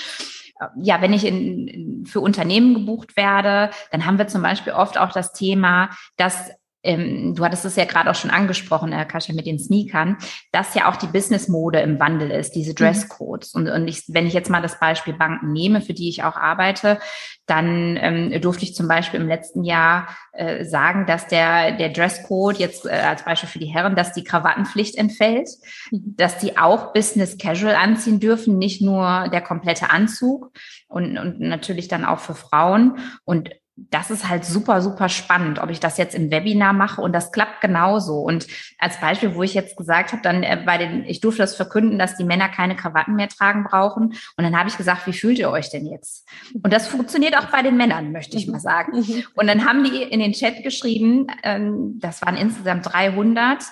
[0.76, 4.98] Ja, wenn ich in, in, für Unternehmen gebucht werde, dann haben wir zum Beispiel oft
[4.98, 6.50] auch das Thema, dass
[6.82, 10.16] ähm, du hattest es ja gerade auch schon angesprochen, Herr Kascha, mit den Sneakern,
[10.52, 12.76] dass ja auch die Businessmode im Wandel ist, diese mhm.
[12.76, 13.54] Dresscodes.
[13.54, 16.36] Und, und ich, wenn ich jetzt mal das Beispiel Banken nehme, für die ich auch
[16.36, 16.98] arbeite,
[17.46, 22.58] dann ähm, durfte ich zum Beispiel im letzten Jahr äh, sagen, dass der, der Dresscode
[22.58, 25.48] jetzt äh, als Beispiel für die Herren, dass die Krawattenpflicht entfällt,
[25.90, 26.14] mhm.
[26.16, 30.52] dass die auch Business Casual anziehen dürfen, nicht nur der komplette Anzug
[30.88, 32.98] und, und natürlich dann auch für Frauen.
[33.24, 33.50] Und
[33.90, 37.32] das ist halt super, super spannend, ob ich das jetzt im Webinar mache und das
[37.32, 38.20] klappt genauso.
[38.20, 38.46] Und
[38.78, 41.98] als Beispiel, wo ich jetzt gesagt habe, dann äh, bei den, ich durfte das verkünden,
[41.98, 44.14] dass die Männer keine Krawatten mehr tragen brauchen.
[44.36, 46.28] Und dann habe ich gesagt, wie fühlt ihr euch denn jetzt?
[46.62, 48.98] Und das funktioniert auch bei den Männern, möchte ich mal sagen.
[48.98, 49.24] Mhm.
[49.34, 53.64] Und dann haben die in den Chat geschrieben, ähm, das waren insgesamt 300,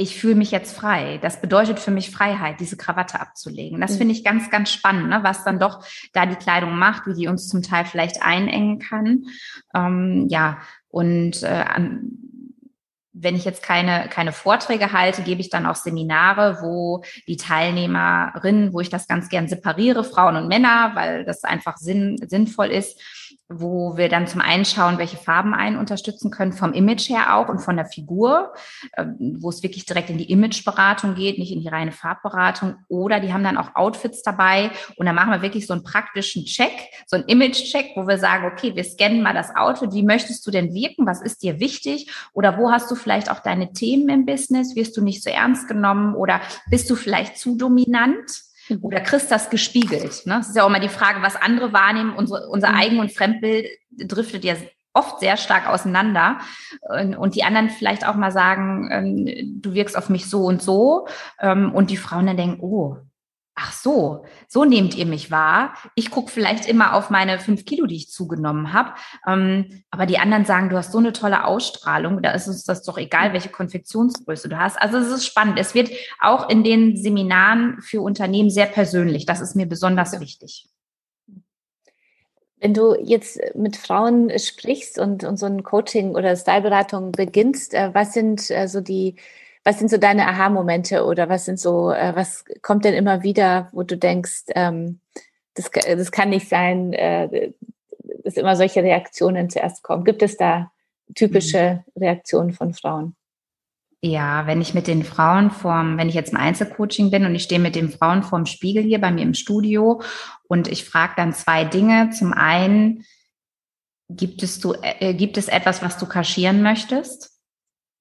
[0.00, 1.18] ich fühle mich jetzt frei.
[1.20, 3.82] Das bedeutet für mich Freiheit, diese Krawatte abzulegen.
[3.82, 5.20] Das finde ich ganz, ganz spannend, ne?
[5.22, 5.84] was dann doch
[6.14, 9.26] da die Kleidung macht, wie die uns zum Teil vielleicht einengen kann.
[9.74, 10.56] Ähm, ja,
[10.88, 11.66] und äh,
[13.12, 18.72] wenn ich jetzt keine, keine Vorträge halte, gebe ich dann auch Seminare, wo die Teilnehmerinnen,
[18.72, 22.98] wo ich das ganz gern separiere, Frauen und Männer, weil das einfach sinn, sinnvoll ist,
[23.52, 27.48] wo wir dann zum einen schauen, welche Farben einen unterstützen können, vom Image her auch
[27.48, 28.54] und von der Figur,
[28.96, 32.76] ähm, wo es wirklich direkt in die Imageberatung geht, nicht in die reine Farbberatung.
[32.88, 36.44] Oder die haben dann auch Outfits dabei und dann machen wir wirklich so einen praktischen
[36.44, 36.72] Check,
[37.06, 40.52] so einen Image-Check, wo wir sagen, okay, wir scannen mal das Outfit, wie möchtest du
[40.52, 44.26] denn wirken, was ist dir wichtig oder wo hast du vielleicht auch deine Themen im
[44.26, 46.40] Business, wirst du nicht so ernst genommen oder
[46.70, 48.49] bist du vielleicht zu dominant?
[48.80, 50.26] Oder kriegst das gespiegelt?
[50.26, 50.34] Ne?
[50.38, 52.14] Das ist ja auch immer die Frage, was andere wahrnehmen.
[52.14, 52.76] Unsere, unser mhm.
[52.76, 54.54] Eigen- und Fremdbild driftet ja
[54.92, 56.38] oft sehr stark auseinander
[57.16, 61.06] und, die anderen vielleicht auch mal sagen, ähm, du wirkst auf mich so und so
[61.40, 62.96] ähm, und die Frauen dann denken, oh,
[63.60, 65.74] ach so, so nehmt ihr mich wahr.
[65.94, 68.94] Ich gucke vielleicht immer auf meine fünf Kilo, die ich zugenommen habe.
[69.26, 72.82] Ähm, aber die anderen sagen, du hast so eine tolle Ausstrahlung, da ist uns das
[72.82, 74.80] doch egal, welche Konfektionsgröße du hast.
[74.80, 75.58] Also es ist spannend.
[75.58, 75.90] Es wird
[76.20, 79.26] auch in den Seminaren für Unternehmen sehr persönlich.
[79.26, 80.66] Das ist mir besonders wichtig.
[82.58, 87.90] Wenn du jetzt mit Frauen sprichst und, und so ein Coaching oder Styleberatung beginnst, äh,
[87.94, 89.16] was sind äh, so die
[89.64, 93.68] was sind so deine Aha-Momente oder was sind so, äh, was kommt denn immer wieder,
[93.72, 95.00] wo du denkst, ähm,
[95.54, 97.52] das, das kann nicht sein, äh,
[98.24, 100.04] dass immer solche Reaktionen zuerst kommen?
[100.04, 100.70] Gibt es da
[101.14, 102.02] typische mhm.
[102.02, 103.16] Reaktionen von Frauen?
[104.02, 107.42] Ja, wenn ich mit den Frauen vorm, wenn ich jetzt im Einzelcoaching bin und ich
[107.42, 110.00] stehe mit den Frauen vorm Spiegel hier bei mir im Studio
[110.48, 112.08] und ich frage dann zwei Dinge.
[112.08, 113.04] Zum einen,
[114.08, 117.39] gibt es, du, äh, gibt es etwas, was du kaschieren möchtest?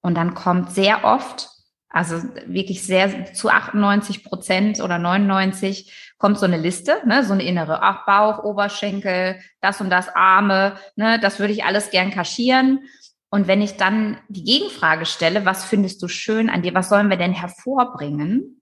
[0.01, 1.49] Und dann kommt sehr oft,
[1.89, 7.43] also wirklich sehr zu 98 Prozent oder 99 kommt so eine Liste, ne, so eine
[7.43, 12.83] innere, ach, Bauch, Oberschenkel, das und das, Arme, ne, das würde ich alles gern kaschieren.
[13.29, 17.09] Und wenn ich dann die Gegenfrage stelle, was findest du schön an dir, was sollen
[17.09, 18.61] wir denn hervorbringen,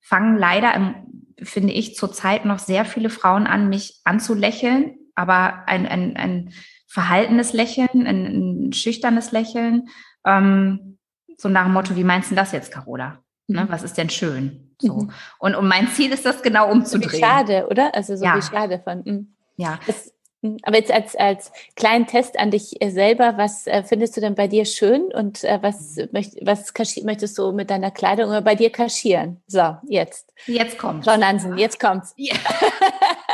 [0.00, 0.94] fangen leider, im,
[1.42, 6.52] finde ich, zurzeit noch sehr viele Frauen an, mich anzulächeln, aber ein, ein, ein
[6.94, 9.88] verhaltenes Lächeln, ein, ein schüchternes Lächeln,
[10.24, 10.98] ähm,
[11.36, 13.18] so nach dem Motto, wie meinst du das jetzt, Carola?
[13.48, 13.68] Ne, mhm.
[13.68, 14.72] was ist denn schön?
[14.80, 14.94] So.
[14.94, 15.10] Mhm.
[15.40, 17.12] Und, und mein Ziel ist das genau umzudrehen.
[17.12, 17.92] Wie schade, oder?
[17.96, 18.36] Also so ja.
[18.36, 19.02] wie schade von.
[19.04, 19.24] Mh.
[19.56, 19.80] Ja.
[19.88, 24.16] Das, hm, aber jetzt als, als kleinen Test an dich äh, selber, was äh, findest
[24.16, 26.72] du denn bei dir schön und äh, was, möcht, was
[27.02, 29.42] möchtest du mit deiner Kleidung oder bei dir kaschieren?
[29.48, 30.32] So, jetzt.
[30.46, 31.08] Jetzt kommt's.
[31.08, 32.14] Frau Nansen, jetzt kommt's.
[32.16, 32.36] Ja.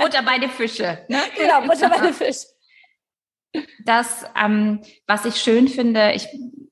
[0.01, 0.99] Butter bei den Fische.
[1.09, 1.19] Ne?
[1.37, 2.47] Genau, Butter bei den Fische.
[3.85, 6.27] Das, ähm, was ich schön finde, ich,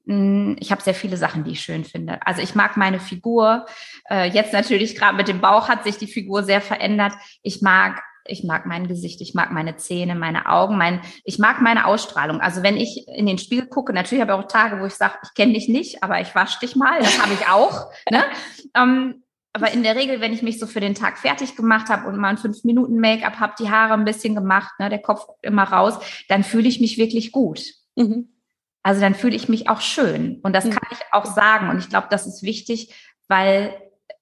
[0.07, 2.25] hm, ich habe sehr viele Sachen, die ich schön finde.
[2.27, 3.67] Also ich mag meine Figur.
[4.09, 7.13] Äh, jetzt natürlich gerade mit dem Bauch hat sich die Figur sehr verändert.
[7.43, 11.61] Ich mag ich mag mein Gesicht, ich mag meine Zähne, meine Augen, mein, ich mag
[11.61, 12.41] meine Ausstrahlung.
[12.41, 15.15] Also wenn ich in den Spiegel gucke, natürlich habe ich auch Tage, wo ich sage,
[15.23, 17.91] ich kenne dich nicht, aber ich wasche dich mal, das habe ich auch.
[18.11, 18.25] ne?
[18.75, 19.23] Ähm,
[19.59, 22.17] aber in der Regel, wenn ich mich so für den Tag fertig gemacht habe und
[22.17, 25.45] mal ein fünf Minuten Make-up habe, die Haare ein bisschen gemacht, ne, der Kopf guckt
[25.45, 25.99] immer raus,
[26.29, 27.63] dann fühle ich mich wirklich gut.
[27.97, 28.29] Mhm.
[28.83, 30.41] Also dann fühle ich mich auch schön.
[30.43, 30.71] Und das mhm.
[30.71, 31.69] kann ich auch sagen.
[31.69, 32.95] Und ich glaube, das ist wichtig,
[33.27, 33.75] weil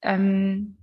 [0.02, 0.78] ähm,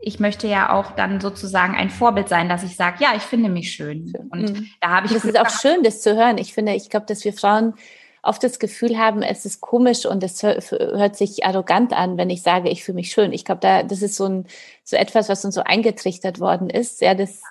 [0.00, 3.48] ich möchte ja auch dann sozusagen ein Vorbild sein, dass ich sage, ja, ich finde
[3.48, 4.12] mich schön.
[4.30, 4.68] Und mhm.
[4.80, 5.12] da habe ich.
[5.12, 6.38] Das ist auch schön, das zu hören.
[6.38, 7.74] Ich finde, ich glaube, dass wir Frauen
[8.22, 12.42] oft das Gefühl haben, es ist komisch und es hört sich arrogant an, wenn ich
[12.42, 13.32] sage, ich fühle mich schön.
[13.32, 14.46] Ich glaube, da das ist so ein
[14.84, 17.00] so etwas, was uns so eingetrichtert worden ist.
[17.00, 17.42] Ja, das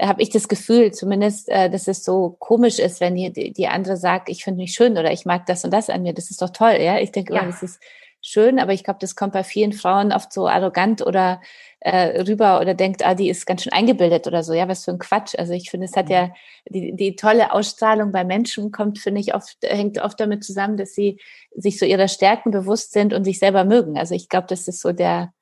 [0.00, 3.96] habe ich das Gefühl, zumindest, äh, dass es so komisch ist, wenn die, die andere
[3.96, 6.12] sagt, ich finde mich schön oder ich mag das und das an mir.
[6.12, 6.98] Das ist doch toll, ja.
[6.98, 7.42] Ich denke, ja.
[7.42, 7.80] oh, das ist
[8.20, 11.40] schön, aber ich glaube, das kommt bei vielen Frauen oft so arrogant oder
[11.80, 14.52] äh, rüber oder denkt, ah, die ist ganz schön eingebildet oder so.
[14.52, 15.34] Ja, was für ein Quatsch.
[15.38, 16.30] Also ich finde, es hat ja
[16.68, 20.94] die, die tolle Ausstrahlung bei Menschen kommt, finde ich, oft, hängt oft damit zusammen, dass
[20.94, 21.20] sie
[21.54, 23.96] sich so ihrer Stärken bewusst sind und sich selber mögen.
[23.98, 25.32] Also ich glaube, das ist so der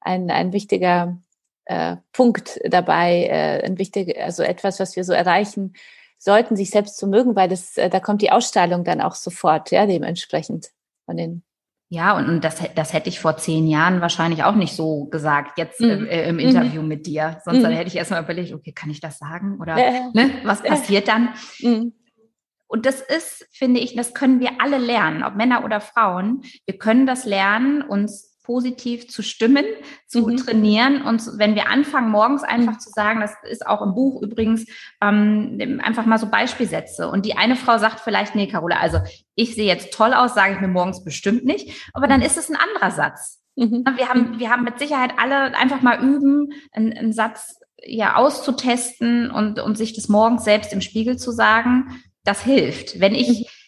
[0.00, 1.18] ein, ein wichtiger
[1.64, 5.74] äh, Punkt dabei, äh, ein wichtig, also etwas, was wir so erreichen
[6.18, 9.70] sollten, sich selbst zu mögen, weil das, äh, da kommt die Ausstrahlung dann auch sofort,
[9.70, 10.70] ja, dementsprechend
[11.06, 11.42] von den
[11.88, 15.56] ja, und, und das, das hätte ich vor zehn Jahren wahrscheinlich auch nicht so gesagt,
[15.56, 16.06] jetzt mhm.
[16.06, 16.88] äh, im Interview mhm.
[16.88, 17.38] mit dir.
[17.44, 17.66] Sonst mhm.
[17.66, 19.58] hätte ich erstmal überlegt, okay, kann ich das sagen?
[19.60, 20.10] Oder ja.
[20.12, 21.30] ne, was passiert dann?
[21.60, 21.92] Mhm.
[22.66, 26.42] Und das ist, finde ich, das können wir alle lernen, ob Männer oder Frauen.
[26.66, 29.64] Wir können das lernen, uns positiv zu stimmen,
[30.06, 30.36] zu mhm.
[30.36, 31.02] trainieren.
[31.02, 32.80] Und wenn wir anfangen, morgens einfach mhm.
[32.80, 34.66] zu sagen, das ist auch im Buch übrigens,
[35.02, 37.08] ähm, einfach mal so Beispielsätze.
[37.08, 39.00] Und die eine Frau sagt vielleicht, nee, Carola, also
[39.34, 41.90] ich sehe jetzt toll aus, sage ich mir morgens bestimmt nicht.
[41.92, 43.42] Aber dann ist es ein anderer Satz.
[43.56, 43.84] Mhm.
[43.96, 49.30] Wir haben, wir haben mit Sicherheit alle einfach mal üben, einen, einen Satz ja auszutesten
[49.30, 52.00] und, und sich das morgens selbst im Spiegel zu sagen.
[52.24, 53.00] Das hilft.
[53.00, 53.65] Wenn ich mhm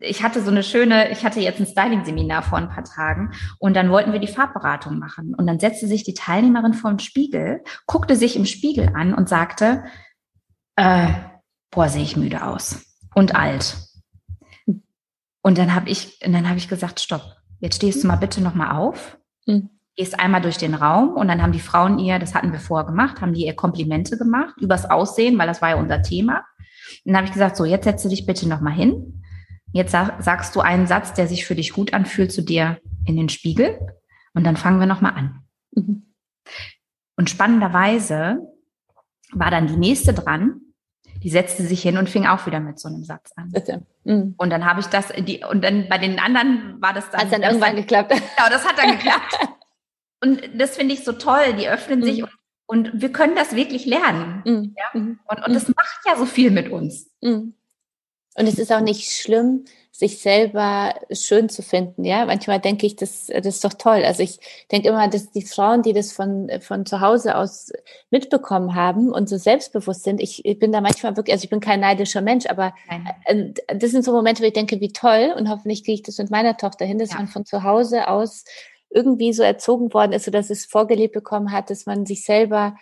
[0.00, 3.74] ich hatte so eine schöne, ich hatte jetzt ein Styling-Seminar vor ein paar Tagen und
[3.74, 5.34] dann wollten wir die Farbberatung machen.
[5.34, 9.28] Und dann setzte sich die Teilnehmerin vor den Spiegel, guckte sich im Spiegel an und
[9.28, 9.84] sagte,
[10.76, 11.08] äh,
[11.70, 13.76] boah, sehe ich müde aus und alt.
[15.42, 18.40] Und dann habe ich, und dann habe ich gesagt, stopp, jetzt stehst du mal bitte
[18.40, 19.70] nochmal auf, mhm.
[19.94, 22.86] gehst einmal durch den Raum und dann haben die Frauen ihr, das hatten wir vorher
[22.86, 26.44] gemacht, haben die ihr Komplimente gemacht übers Aussehen, weil das war ja unser Thema.
[27.04, 29.22] Und dann habe ich gesagt, so, jetzt setze dich bitte nochmal hin
[29.76, 33.14] Jetzt sag, sagst du einen Satz, der sich für dich gut anfühlt, zu dir in
[33.16, 33.78] den Spiegel.
[34.32, 35.44] Und dann fangen wir nochmal an.
[35.72, 36.14] Mhm.
[37.16, 38.38] Und spannenderweise
[39.32, 40.62] war dann die nächste dran,
[41.22, 43.50] die setzte sich hin und fing auch wieder mit so einem Satz an.
[43.50, 43.84] Bitte.
[44.04, 44.34] Mhm.
[44.38, 47.20] Und dann habe ich das, die, und dann bei den anderen war das dann.
[47.20, 48.12] Hat dann irgendwann dann, geklappt.
[48.36, 49.38] Genau, das hat dann geklappt.
[50.22, 51.52] und das finde ich so toll.
[51.58, 52.04] Die öffnen mhm.
[52.04, 52.30] sich und,
[52.66, 54.42] und, wir können das wirklich lernen.
[54.46, 54.74] Mhm.
[54.74, 54.98] Ja?
[54.98, 55.18] Mhm.
[55.26, 57.10] Und, und das macht ja so viel mit uns.
[58.36, 59.64] Und es ist auch nicht schlimm,
[59.98, 62.04] sich selber schön zu finden.
[62.04, 64.02] Ja, manchmal denke ich, das, das ist doch toll.
[64.04, 64.38] Also ich
[64.70, 67.72] denke immer, dass die Frauen, die das von, von zu Hause aus
[68.10, 71.60] mitbekommen haben und so selbstbewusst sind, ich, ich bin da manchmal wirklich, also ich bin
[71.60, 73.54] kein neidischer Mensch, aber Nein.
[73.68, 76.18] Äh, das sind so Momente, wo ich denke, wie toll und hoffentlich kriege ich das
[76.18, 77.16] mit meiner Tochter hin, dass ja.
[77.16, 78.44] man von zu Hause aus
[78.90, 82.76] irgendwie so erzogen worden ist, so dass es vorgelebt bekommen hat, dass man sich selber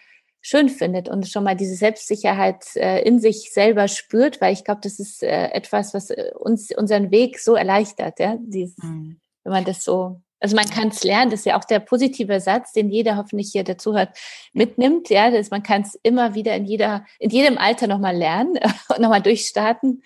[0.47, 4.83] schön findet und schon mal diese Selbstsicherheit äh, in sich selber spürt, weil ich glaube,
[4.83, 9.21] das ist äh, etwas, was äh, uns unseren Weg so erleichtert, ja, dieses, mhm.
[9.43, 12.39] wenn man das so also man kann es lernen, das ist ja auch der positive
[12.39, 14.11] Satz, den jeder hoffentlich hier dazuhört,
[14.53, 15.09] mitnimmt.
[15.09, 18.59] Ja, das, man kann es immer wieder in jeder, in jedem Alter nochmal lernen
[18.91, 20.03] und nochmal durchstarten.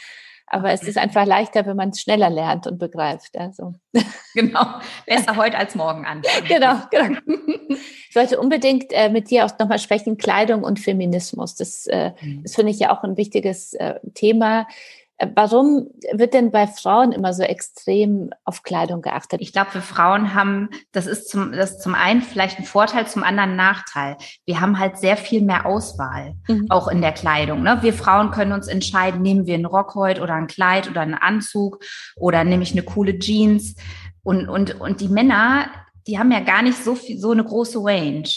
[0.50, 3.36] Aber es ist einfach leichter, wenn man es schneller lernt und begreift.
[3.36, 3.74] Also.
[4.34, 4.64] Genau,
[5.06, 6.22] besser heute als morgen an.
[6.46, 7.18] genau, genau.
[8.08, 11.56] Ich wollte unbedingt äh, mit dir auch nochmal sprechen, Kleidung und Feminismus.
[11.56, 12.42] Das, äh, mhm.
[12.44, 14.68] das finde ich ja auch ein wichtiges äh, Thema.
[15.34, 19.40] Warum wird denn bei Frauen immer so extrem auf Kleidung geachtet?
[19.40, 23.08] Ich glaube, für Frauen haben, das ist zum, das ist zum einen vielleicht ein Vorteil,
[23.08, 24.16] zum anderen ein Nachteil.
[24.46, 26.66] Wir haben halt sehr viel mehr Auswahl, mhm.
[26.68, 27.64] auch in der Kleidung.
[27.64, 27.78] Ne?
[27.80, 31.14] Wir Frauen können uns entscheiden, nehmen wir einen Rock heute oder ein Kleid oder einen
[31.14, 31.82] Anzug
[32.16, 33.74] oder nehme ich eine coole Jeans.
[34.22, 35.66] Und, und, und die Männer,
[36.06, 38.28] die haben ja gar nicht so viel, so eine große Range.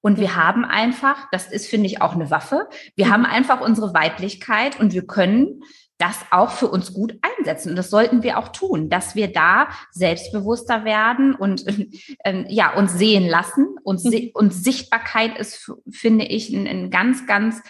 [0.00, 2.66] Und wir haben einfach, das ist, finde ich, auch eine Waffe.
[2.96, 3.10] Wir mhm.
[3.10, 5.62] haben einfach unsere Weiblichkeit und wir können
[6.00, 7.70] das auch für uns gut einsetzen.
[7.70, 11.64] Und das sollten wir auch tun, dass wir da selbstbewusster werden und
[12.24, 13.76] äh, ja, uns sehen lassen.
[13.82, 14.30] Und, mhm.
[14.34, 17.62] und Sichtbarkeit ist, finde ich, ein, ein ganz, ganz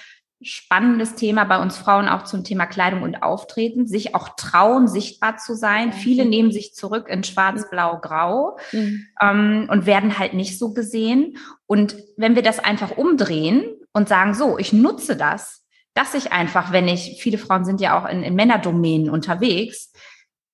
[0.42, 5.36] spannendes Thema bei uns Frauen auch zum Thema Kleidung und Auftreten, sich auch trauen, sichtbar
[5.36, 5.92] zu sein.
[5.92, 9.06] Viele nehmen sich zurück in schwarz, blau, grau mhm.
[9.20, 11.36] ähm, und werden halt nicht so gesehen.
[11.66, 15.59] Und wenn wir das einfach umdrehen und sagen, so, ich nutze das,
[15.94, 19.92] dass ich einfach, wenn ich, viele Frauen sind ja auch in, in Männerdomänen unterwegs,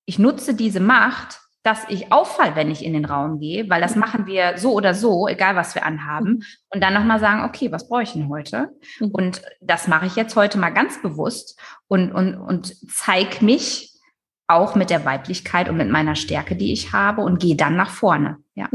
[0.06, 3.96] ich nutze diese Macht, dass ich auffall, wenn ich in den Raum gehe, weil das
[3.96, 4.00] mhm.
[4.00, 6.28] machen wir so oder so, egal was wir anhaben.
[6.28, 6.42] Mhm.
[6.70, 8.70] Und dann nochmal sagen, okay, was brauche ich denn heute?
[9.00, 9.10] Mhm.
[9.10, 11.58] Und das mache ich jetzt heute mal ganz bewusst
[11.88, 13.92] und, und, und zeig mich
[14.46, 17.90] auch mit der Weiblichkeit und mit meiner Stärke, die ich habe und gehe dann nach
[17.90, 18.36] vorne.
[18.54, 18.68] Ja.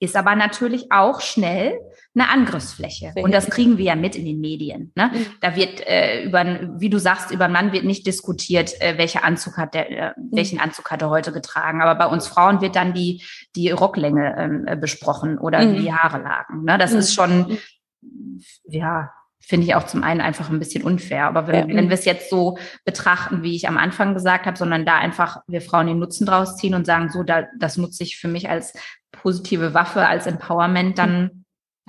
[0.00, 1.78] Ist aber natürlich auch schnell
[2.14, 3.12] eine Angriffsfläche.
[3.16, 4.92] Und das kriegen wir ja mit in den Medien.
[4.94, 5.10] Ne?
[5.12, 5.26] Mhm.
[5.40, 6.44] Da wird äh, über,
[6.78, 10.12] wie du sagst, über einen Mann wird nicht diskutiert, äh, welcher Anzug hat der, äh,
[10.16, 10.28] mhm.
[10.32, 11.80] welchen Anzug hat er heute getragen.
[11.80, 13.22] Aber bei uns Frauen wird dann die
[13.56, 15.76] die Rocklänge ähm, äh, besprochen oder mhm.
[15.76, 16.64] die Haare lagen.
[16.64, 16.76] Ne?
[16.76, 16.98] Das mhm.
[16.98, 17.58] ist schon
[18.64, 19.10] ja
[19.44, 21.26] finde ich auch zum einen einfach ein bisschen unfair.
[21.26, 21.76] Aber wenn, ja.
[21.76, 25.38] wenn wir es jetzt so betrachten, wie ich am Anfang gesagt habe, sondern da einfach
[25.48, 28.48] wir Frauen den Nutzen draus ziehen und sagen, so, da, das nutze ich für mich
[28.48, 28.72] als
[29.10, 31.41] positive Waffe, als Empowerment, dann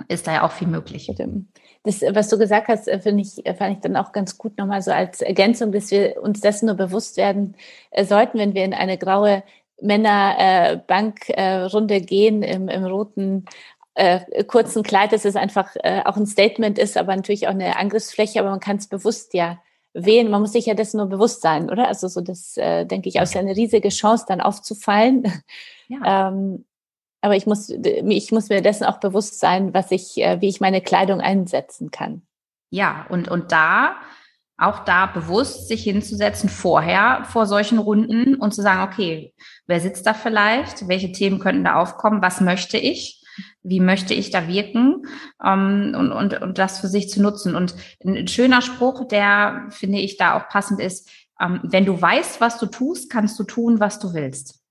[0.08, 1.12] ist da ja auch viel möglich.
[1.84, 4.58] Das, was du gesagt hast, äh, finde ich, äh, fand ich dann auch ganz gut
[4.58, 7.56] nochmal so als Ergänzung, dass wir uns dessen nur bewusst werden
[7.92, 9.44] äh, sollten, wenn wir in eine graue
[9.82, 13.46] Männerbankrunde gehen im, im roten
[13.96, 17.78] äh, kurzen Kleid, dass es einfach äh, auch ein Statement ist, aber natürlich auch eine
[17.78, 19.60] Angriffsfläche, aber man kann es bewusst ja
[19.94, 20.32] wählen.
[20.32, 21.88] Man muss sich ja dessen nur bewusst sein, oder?
[21.88, 25.24] Also so das, äh, denke ich, auch ist eine riesige Chance, dann aufzufallen.
[25.90, 26.30] Ja.
[26.30, 26.64] ähm,
[27.24, 30.60] aber ich muss, ich muss mir dessen auch bewusst sein, was ich, äh, wie ich
[30.60, 32.22] meine Kleidung einsetzen kann.
[32.70, 33.96] Ja, und, und da,
[34.58, 39.34] auch da bewusst sich hinzusetzen vorher vor solchen Runden und zu sagen, okay,
[39.68, 40.90] wer sitzt da vielleicht?
[40.90, 42.22] Welche Themen könnten da aufkommen?
[42.22, 43.24] Was möchte ich?
[43.62, 45.04] Wie möchte ich da wirken?
[45.42, 47.56] Ähm, und, und, und das für sich zu nutzen.
[47.56, 51.10] Und ein schöner Spruch, der finde ich da auch passend ist,
[51.40, 54.63] ähm, wenn du weißt, was du tust, kannst du tun, was du willst.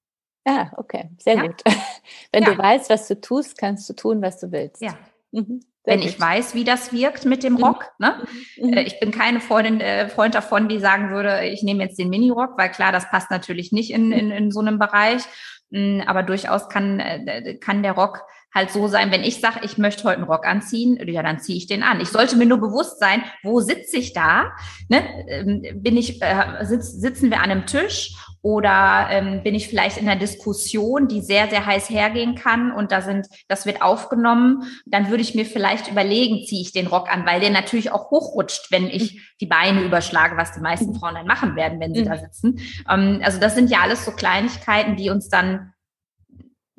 [0.44, 1.46] Ah, okay, sehr ja.
[1.46, 1.62] gut.
[2.32, 2.50] Wenn ja.
[2.50, 4.82] du weißt, was du tust, kannst du tun, was du willst.
[4.82, 4.96] Ja.
[5.30, 5.60] Mhm.
[5.84, 6.08] Wenn gut.
[6.08, 7.64] ich weiß, wie das wirkt mit dem mhm.
[7.64, 7.92] Rock.
[7.98, 8.22] Ne?
[8.56, 8.70] Mhm.
[8.70, 8.78] mhm.
[8.78, 12.56] Ich bin keine Freundin, äh, Freund davon, die sagen würde, ich nehme jetzt den Mini-Rock,
[12.56, 15.22] weil klar, das passt natürlich nicht in, in, in so einem Bereich.
[15.70, 18.24] Mm, aber durchaus kann, äh, kann der Rock
[18.54, 21.56] halt so sein, wenn ich sage, ich möchte heute einen Rock anziehen, ja, dann ziehe
[21.56, 22.00] ich den an.
[22.00, 24.52] Ich sollte mir nur bewusst sein, wo sitze ich da?
[24.88, 25.02] Ne?
[25.28, 29.98] Ähm, bin ich, äh, sitz, sitzen wir an einem Tisch oder ähm, bin ich vielleicht
[29.98, 34.64] in einer Diskussion, die sehr, sehr heiß hergehen kann und da sind, das wird aufgenommen,
[34.84, 38.10] dann würde ich mir vielleicht überlegen, ziehe ich den Rock an, weil der natürlich auch
[38.10, 42.02] hochrutscht, wenn ich die Beine überschlage, was die meisten Frauen dann machen werden, wenn sie
[42.02, 42.06] mhm.
[42.06, 42.58] da sitzen.
[42.90, 45.72] Ähm, also das sind ja alles so Kleinigkeiten, die uns dann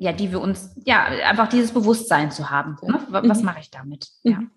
[0.04, 2.76] ja, die wir uns, ja, einfach dieses Bewusstsein zu haben.
[2.82, 3.00] Ne?
[3.08, 3.44] Was mhm.
[3.46, 4.08] mache ich damit?
[4.22, 4.36] Ja.
[4.36, 4.50] Mhm.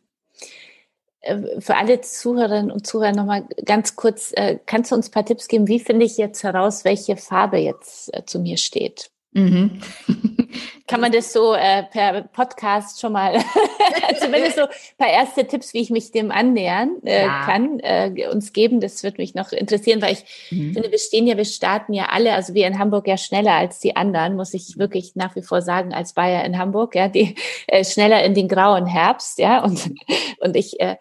[1.22, 5.24] Äh, für alle Zuhörerinnen und Zuhörer nochmal ganz kurz, äh, kannst du uns ein paar
[5.24, 9.10] Tipps geben, wie finde ich jetzt heraus, welche Farbe jetzt äh, zu mir steht?
[9.34, 9.80] Mhm.
[10.88, 13.38] Kann man das so äh, per Podcast schon mal,
[14.21, 17.45] zumindest so ein paar erste Tipps, wie ich mich dem annähern äh, ja.
[17.45, 18.80] kann, äh, uns geben?
[18.80, 20.73] Das würde mich noch interessieren, weil ich mhm.
[20.73, 23.80] finde, wir stehen ja, wir starten ja alle, also wir in Hamburg ja schneller als
[23.80, 27.36] die anderen, muss ich wirklich nach wie vor sagen, als Bayer in Hamburg, ja, die
[27.67, 29.91] äh, schneller in den grauen Herbst, ja, und,
[30.39, 30.95] und ich äh,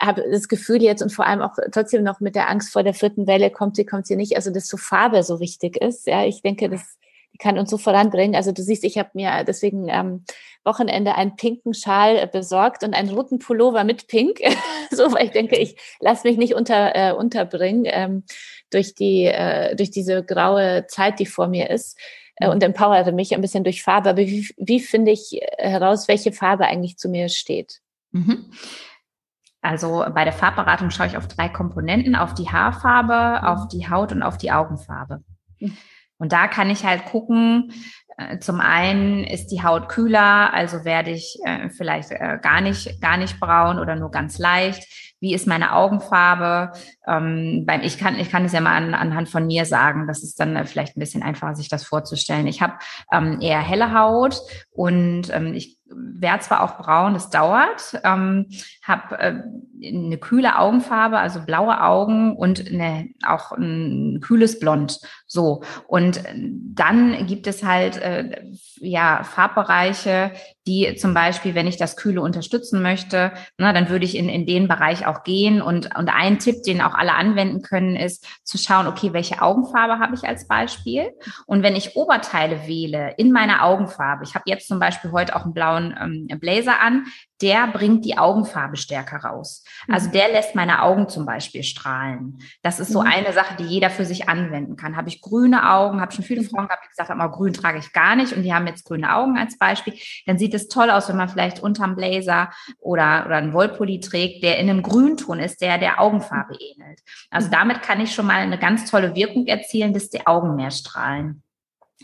[0.00, 2.94] habe das Gefühl jetzt und vor allem auch trotzdem noch mit der Angst vor der
[2.94, 6.06] vierten Welle, kommt sie, kommt sie nicht, also dass so Farbe so wichtig ist.
[6.06, 6.98] Ja, ich denke, das
[7.38, 8.34] kann uns so voranbringen.
[8.34, 10.24] Also du siehst, ich habe mir deswegen am ähm,
[10.64, 14.40] Wochenende einen pinken Schal besorgt und einen roten Pullover mit Pink.
[14.90, 18.24] so, weil ich denke, ich lasse mich nicht unter, äh, unterbringen ähm,
[18.70, 21.98] durch die äh, durch diese graue Zeit, die vor mir ist.
[22.36, 24.10] äh, und empowere mich ein bisschen durch Farbe.
[24.10, 27.80] Aber wie, wie finde ich heraus, welche Farbe eigentlich zu mir steht?
[28.12, 28.52] Mhm.
[29.60, 33.48] Also bei der Farbberatung schaue ich auf drei Komponenten, auf die Haarfarbe, mhm.
[33.48, 35.22] auf die Haut und auf die Augenfarbe.
[35.58, 35.76] Mhm.
[36.18, 37.72] Und da kann ich halt gucken,
[38.18, 43.00] äh, zum einen ist die Haut kühler, also werde ich äh, vielleicht äh, gar nicht,
[43.00, 45.14] gar nicht braun oder nur ganz leicht.
[45.20, 46.72] Wie ist meine Augenfarbe?
[47.06, 50.06] Ähm, ich kann, ich kann es ja mal an, anhand von mir sagen.
[50.08, 52.48] Das ist dann vielleicht ein bisschen einfacher, sich das vorzustellen.
[52.48, 52.74] Ich habe
[53.12, 54.40] ähm, eher helle Haut
[54.70, 61.82] und ähm, ich werde zwar auch braun, es dauert, habe eine kühle Augenfarbe, also blaue
[61.82, 65.00] Augen und eine, auch ein kühles Blond.
[65.28, 68.42] So und dann gibt es halt äh,
[68.80, 70.32] ja Farbbereiche,
[70.68, 74.46] die zum Beispiel, wenn ich das Kühle unterstützen möchte, na, dann würde ich in, in
[74.46, 75.62] den Bereich auch gehen.
[75.62, 79.98] Und, und ein Tipp, den auch alle anwenden können, ist zu schauen, okay, welche Augenfarbe
[79.98, 81.10] habe ich als Beispiel?
[81.46, 85.44] Und wenn ich Oberteile wähle in meiner Augenfarbe, ich habe jetzt zum Beispiel heute auch
[85.44, 87.06] einen blauen ähm, Blazer an,
[87.40, 89.64] der bringt die Augenfarbe stärker raus.
[89.88, 90.12] Also mhm.
[90.12, 92.38] der lässt meine Augen zum Beispiel strahlen.
[92.62, 93.08] Das ist so mhm.
[93.08, 94.96] eine Sache, die jeder für sich anwenden kann.
[94.96, 96.46] Habe ich grüne Augen, habe schon viele mhm.
[96.46, 98.84] Frauen gehabt, die gesagt haben, oh, grün trage ich gar nicht und die haben jetzt
[98.84, 99.94] grüne Augen als Beispiel,
[100.26, 104.42] dann sieht es toll aus, wenn man vielleicht unterm Blazer oder, oder einen Wollpulli trägt,
[104.42, 107.00] der in einem Grünton ist, der der Augenfarbe ähnelt.
[107.30, 110.70] Also damit kann ich schon mal eine ganz tolle Wirkung erzielen, dass die Augen mehr
[110.70, 111.42] strahlen.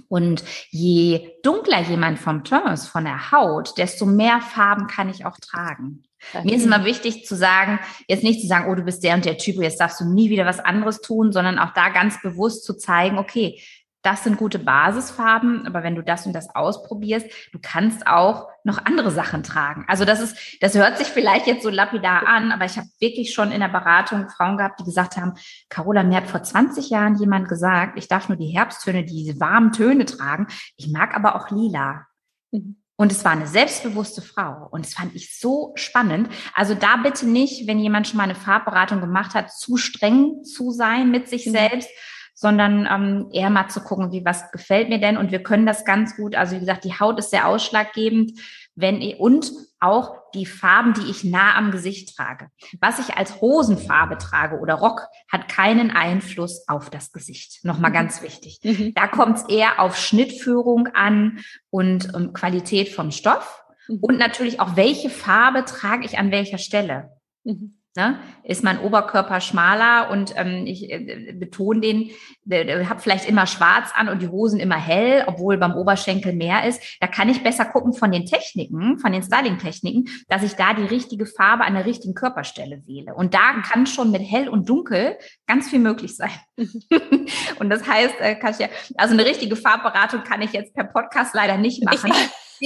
[0.08, 5.24] Und je dunkler jemand vom Ton ist, von der Haut, desto mehr Farben kann ich
[5.24, 6.02] auch tragen.
[6.42, 7.78] Mir ist immer wichtig zu sagen,
[8.08, 10.30] jetzt nicht zu sagen, oh, du bist der und der Typ, jetzt darfst du nie
[10.30, 13.60] wieder was anderes tun, sondern auch da ganz bewusst zu zeigen, okay,
[14.04, 18.84] das sind gute Basisfarben, aber wenn du das und das ausprobierst, du kannst auch noch
[18.84, 19.86] andere Sachen tragen.
[19.88, 23.32] Also das ist, das hört sich vielleicht jetzt so lapidar an, aber ich habe wirklich
[23.32, 25.32] schon in der Beratung Frauen gehabt, die gesagt haben,
[25.70, 29.72] Carola, mir hat vor 20 Jahren jemand gesagt, ich darf nur die Herbsttöne, diese warmen
[29.72, 30.48] Töne tragen.
[30.76, 32.06] Ich mag aber auch lila.
[32.52, 32.76] Mhm.
[32.96, 34.68] Und es war eine selbstbewusste Frau.
[34.70, 36.28] Und das fand ich so spannend.
[36.54, 40.70] Also da bitte nicht, wenn jemand schon mal eine Farbberatung gemacht hat, zu streng zu
[40.70, 41.52] sein mit sich mhm.
[41.52, 41.88] selbst,
[42.34, 45.16] sondern ähm, eher mal zu gucken, wie was gefällt mir denn.
[45.16, 46.34] Und wir können das ganz gut.
[46.34, 48.38] Also wie gesagt, die Haut ist sehr ausschlaggebend,
[48.74, 52.48] wenn und auch die Farben, die ich nah am Gesicht trage.
[52.80, 57.64] Was ich als Rosenfarbe trage oder Rock, hat keinen Einfluss auf das Gesicht.
[57.64, 57.94] Nochmal mhm.
[57.94, 58.58] ganz wichtig.
[58.64, 58.94] Mhm.
[58.94, 61.38] Da kommt es eher auf Schnittführung an
[61.70, 63.62] und um, Qualität vom Stoff.
[63.86, 63.98] Mhm.
[64.00, 67.10] Und natürlich auch, welche Farbe trage ich an welcher Stelle.
[67.44, 67.78] Mhm.
[67.96, 68.18] Ne?
[68.42, 72.10] Ist mein Oberkörper schmaler und ähm, ich äh, betone den,
[72.50, 76.66] äh, habe vielleicht immer schwarz an und die Hosen immer hell, obwohl beim Oberschenkel mehr
[76.66, 76.82] ist.
[77.00, 80.82] Da kann ich besser gucken von den Techniken, von den Styling-Techniken, dass ich da die
[80.82, 83.14] richtige Farbe an der richtigen Körperstelle wähle.
[83.14, 85.16] Und da kann schon mit hell und dunkel
[85.46, 86.32] ganz viel möglich sein.
[87.60, 91.58] und das heißt, äh, Katja, also eine richtige Farbberatung kann ich jetzt per Podcast leider
[91.58, 92.12] nicht machen.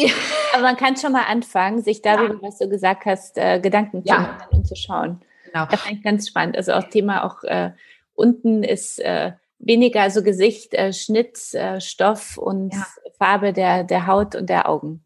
[0.00, 0.12] Ja.
[0.54, 2.42] Aber man kann schon mal anfangen, sich darüber, ja.
[2.42, 5.20] was du gesagt hast, äh, Gedanken zu machen und zu schauen.
[5.44, 5.66] Genau.
[5.66, 6.56] Das fand ich ganz spannend.
[6.56, 7.72] Also auch Thema auch äh,
[8.14, 12.74] unten ist äh, weniger also Gesicht, äh, Schnitt, äh, Stoff und.
[13.18, 15.04] Farbe der, der Haut und der Augen.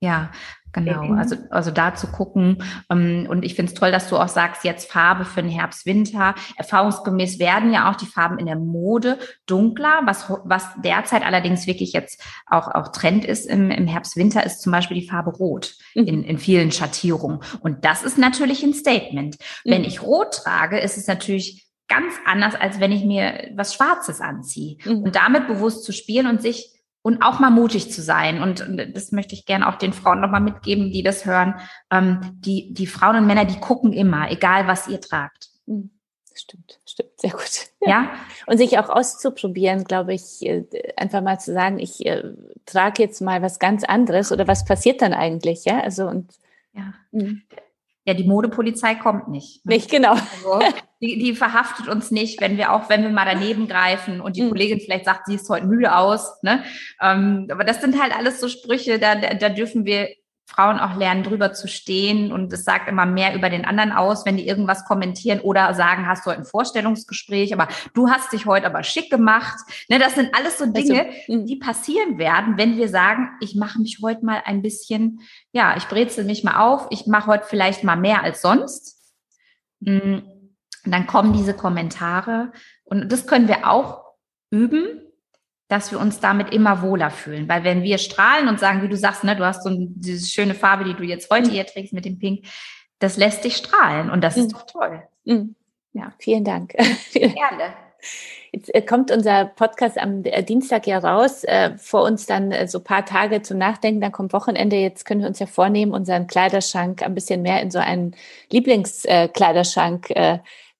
[0.00, 0.30] Ja,
[0.74, 2.62] Genau, also, also da zu gucken.
[2.90, 5.86] Ähm, und ich finde es toll, dass du auch sagst, jetzt Farbe für den Herbst,
[5.86, 6.34] Winter.
[6.56, 10.02] Erfahrungsgemäß werden ja auch die Farben in der Mode dunkler.
[10.04, 14.62] Was, was derzeit allerdings wirklich jetzt auch, auch Trend ist im, im Herbst, Winter, ist
[14.62, 16.06] zum Beispiel die Farbe Rot mhm.
[16.06, 17.40] in, in vielen Schattierungen.
[17.60, 19.36] Und das ist natürlich ein Statement.
[19.64, 19.70] Mhm.
[19.70, 24.20] Wenn ich Rot trage, ist es natürlich ganz anders, als wenn ich mir was Schwarzes
[24.20, 24.78] anziehe.
[24.84, 25.02] Mhm.
[25.02, 26.73] Und damit bewusst zu spielen und sich
[27.04, 28.40] und auch mal mutig zu sein.
[28.40, 31.54] Und das möchte ich gerne auch den Frauen nochmal mitgeben, die das hören.
[31.90, 35.50] Ähm, die, die Frauen und Männer, die gucken immer, egal was ihr tragt.
[35.66, 35.90] Hm,
[36.34, 37.68] stimmt, stimmt, sehr gut.
[37.82, 38.10] Ja.
[38.46, 40.64] Und sich auch auszuprobieren, glaube ich, äh,
[40.96, 42.22] einfach mal zu sagen, ich äh,
[42.64, 45.80] trage jetzt mal was ganz anderes oder was passiert dann eigentlich, ja?
[45.80, 46.32] Also und
[46.72, 46.94] ja.
[47.12, 47.42] Hm.
[48.06, 49.64] Ja, die Modepolizei kommt nicht.
[49.64, 50.12] Nicht, genau.
[50.12, 50.60] Also,
[51.00, 54.42] die, die verhaftet uns nicht, wenn wir auch, wenn wir mal daneben greifen und die
[54.42, 54.50] mhm.
[54.50, 56.42] Kollegin vielleicht sagt, sie ist heute müde aus.
[56.42, 56.62] Ne?
[57.00, 60.08] Ähm, aber das sind halt alles so Sprüche, da, da dürfen wir
[60.46, 62.30] Frauen auch lernen, drüber zu stehen.
[62.30, 66.06] Und es sagt immer mehr über den anderen aus, wenn die irgendwas kommentieren oder sagen,
[66.06, 69.58] hast du heute ein Vorstellungsgespräch, aber du hast dich heute aber schick gemacht.
[69.88, 73.80] Ne, das sind alles so Dinge, also, die passieren werden, wenn wir sagen, ich mache
[73.80, 75.20] mich heute mal ein bisschen,
[75.52, 79.00] ja, ich brezel mich mal auf, ich mache heute vielleicht mal mehr als sonst.
[79.84, 80.22] Und mm,
[80.84, 82.52] dann kommen diese Kommentare.
[82.84, 84.04] Und das können wir auch
[84.50, 85.03] üben
[85.68, 87.48] dass wir uns damit immer wohler fühlen.
[87.48, 90.54] Weil wenn wir strahlen und sagen, wie du sagst, ne, du hast so diese schöne
[90.54, 92.46] Farbe, die du jetzt heute hier trägst mit dem Pink,
[92.98, 94.52] das lässt dich strahlen und das ist mhm.
[94.52, 95.02] doch toll.
[95.24, 95.54] Mhm.
[95.92, 96.72] Ja, vielen Dank.
[97.12, 97.74] Gerne.
[98.52, 101.44] Jetzt äh, kommt unser Podcast am äh, Dienstag ja raus.
[101.44, 104.76] Äh, vor uns dann so ein paar Tage zum Nachdenken, dann kommt Wochenende.
[104.76, 108.14] Jetzt können wir uns ja vornehmen, unseren Kleiderschrank ein bisschen mehr in so einen
[108.50, 110.12] Lieblingskleiderschrank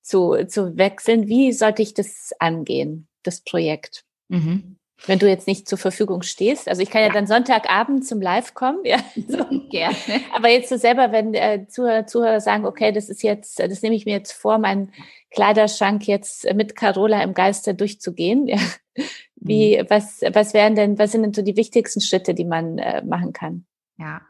[0.02, 1.26] zu, zu wechseln.
[1.26, 4.04] Wie sollte ich das angehen, das Projekt?
[4.28, 4.76] Mhm.
[5.06, 6.68] Wenn du jetzt nicht zur Verfügung stehst.
[6.68, 8.78] Also ich kann ja, ja dann Sonntagabend zum Live kommen.
[8.84, 8.98] Ja,
[9.28, 9.44] so.
[9.68, 9.96] gerne.
[10.34, 13.96] Aber jetzt so selber, wenn äh, Zuhörer, Zuhörer sagen, okay, das ist jetzt, das nehme
[13.96, 14.92] ich mir jetzt vor, meinen
[15.30, 18.46] Kleiderschrank jetzt mit Carola im Geiste durchzugehen.
[18.46, 18.58] Ja.
[19.36, 19.86] Wie, mhm.
[19.90, 23.32] was, was wären denn, was sind denn so die wichtigsten Schritte, die man äh, machen
[23.32, 23.66] kann?
[23.98, 24.22] Ja,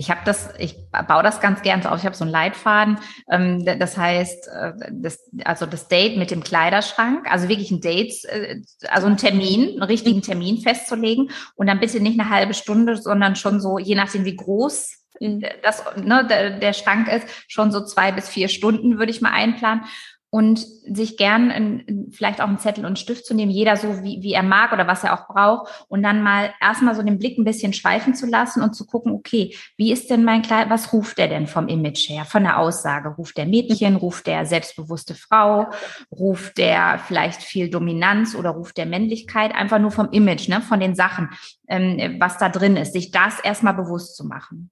[0.00, 0.76] ich habe das, ich
[1.06, 1.98] baue das ganz gern so auf.
[1.98, 2.98] Ich habe so einen Leitfaden.
[3.30, 8.24] Ähm, das heißt, äh, das, also das Date mit dem Kleiderschrank, also wirklich ein Date,
[8.24, 12.96] äh, also einen Termin, einen richtigen Termin festzulegen und dann bitte nicht eine halbe Stunde,
[12.96, 14.90] sondern schon so, je nachdem wie groß
[15.20, 15.44] mhm.
[15.62, 19.32] das, ne, der, der Schrank ist, schon so zwei bis vier Stunden würde ich mal
[19.32, 19.84] einplanen
[20.30, 24.02] und sich gern in, vielleicht auch einen Zettel und einen Stift zu nehmen, jeder so
[24.04, 27.18] wie, wie er mag oder was er auch braucht und dann mal erstmal so den
[27.18, 30.70] Blick ein bisschen schweifen zu lassen und zu gucken, okay, wie ist denn mein Kleid,
[30.70, 33.08] was ruft der denn vom Image her, von der Aussage?
[33.08, 35.66] Ruft der Mädchen, ruft der selbstbewusste Frau,
[36.12, 40.78] ruft der vielleicht viel Dominanz oder ruft der Männlichkeit, einfach nur vom Image, ne, von
[40.78, 41.30] den Sachen,
[41.68, 44.70] ähm, was da drin ist, sich das erstmal bewusst zu machen.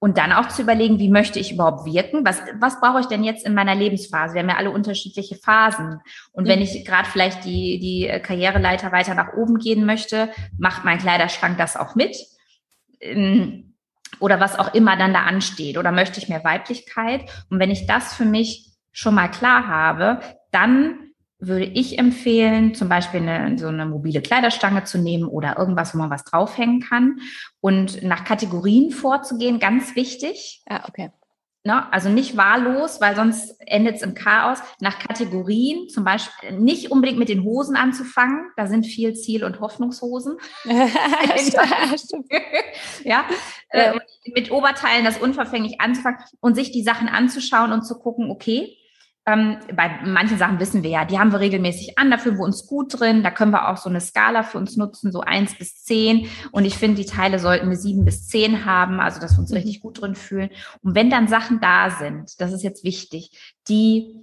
[0.00, 2.24] Und dann auch zu überlegen, wie möchte ich überhaupt wirken?
[2.24, 4.34] Was, was brauche ich denn jetzt in meiner Lebensphase?
[4.34, 6.00] Wir haben ja alle unterschiedliche Phasen.
[6.32, 10.98] Und wenn ich gerade vielleicht die, die Karriereleiter weiter nach oben gehen möchte, macht mein
[10.98, 12.16] Kleiderschrank das auch mit?
[13.00, 13.74] Ähm,
[14.20, 15.78] oder was auch immer dann da ansteht.
[15.78, 17.22] Oder möchte ich mehr Weiblichkeit?
[17.50, 20.20] Und wenn ich das für mich schon mal klar habe,
[20.50, 21.07] dann
[21.38, 25.98] würde ich empfehlen, zum Beispiel eine, so eine mobile Kleiderstange zu nehmen oder irgendwas, wo
[25.98, 27.20] man was draufhängen kann
[27.60, 30.62] und nach Kategorien vorzugehen, ganz wichtig.
[30.68, 31.10] Ah, okay.
[31.64, 31.92] Ne?
[31.92, 34.58] Also nicht wahllos, weil sonst endet es im Chaos.
[34.80, 39.60] Nach Kategorien, zum Beispiel nicht unbedingt mit den Hosen anzufangen, da sind viel Ziel- und
[39.60, 40.38] Hoffnungshosen.
[43.04, 43.24] ja,
[43.70, 43.98] äh,
[44.34, 48.76] mit Oberteilen das unverfänglich anzufangen und sich die Sachen anzuschauen und zu gucken, okay,
[49.28, 52.44] ähm, bei manchen Sachen wissen wir ja, die haben wir regelmäßig an, da fühlen wir
[52.44, 53.22] uns gut drin.
[53.22, 56.28] Da können wir auch so eine Skala für uns nutzen, so eins bis zehn.
[56.50, 59.50] Und ich finde, die Teile sollten eine sieben bis zehn haben, also dass wir uns
[59.50, 59.56] mhm.
[59.56, 60.48] richtig gut drin fühlen.
[60.82, 64.14] Und wenn dann Sachen da sind, das ist jetzt wichtig, die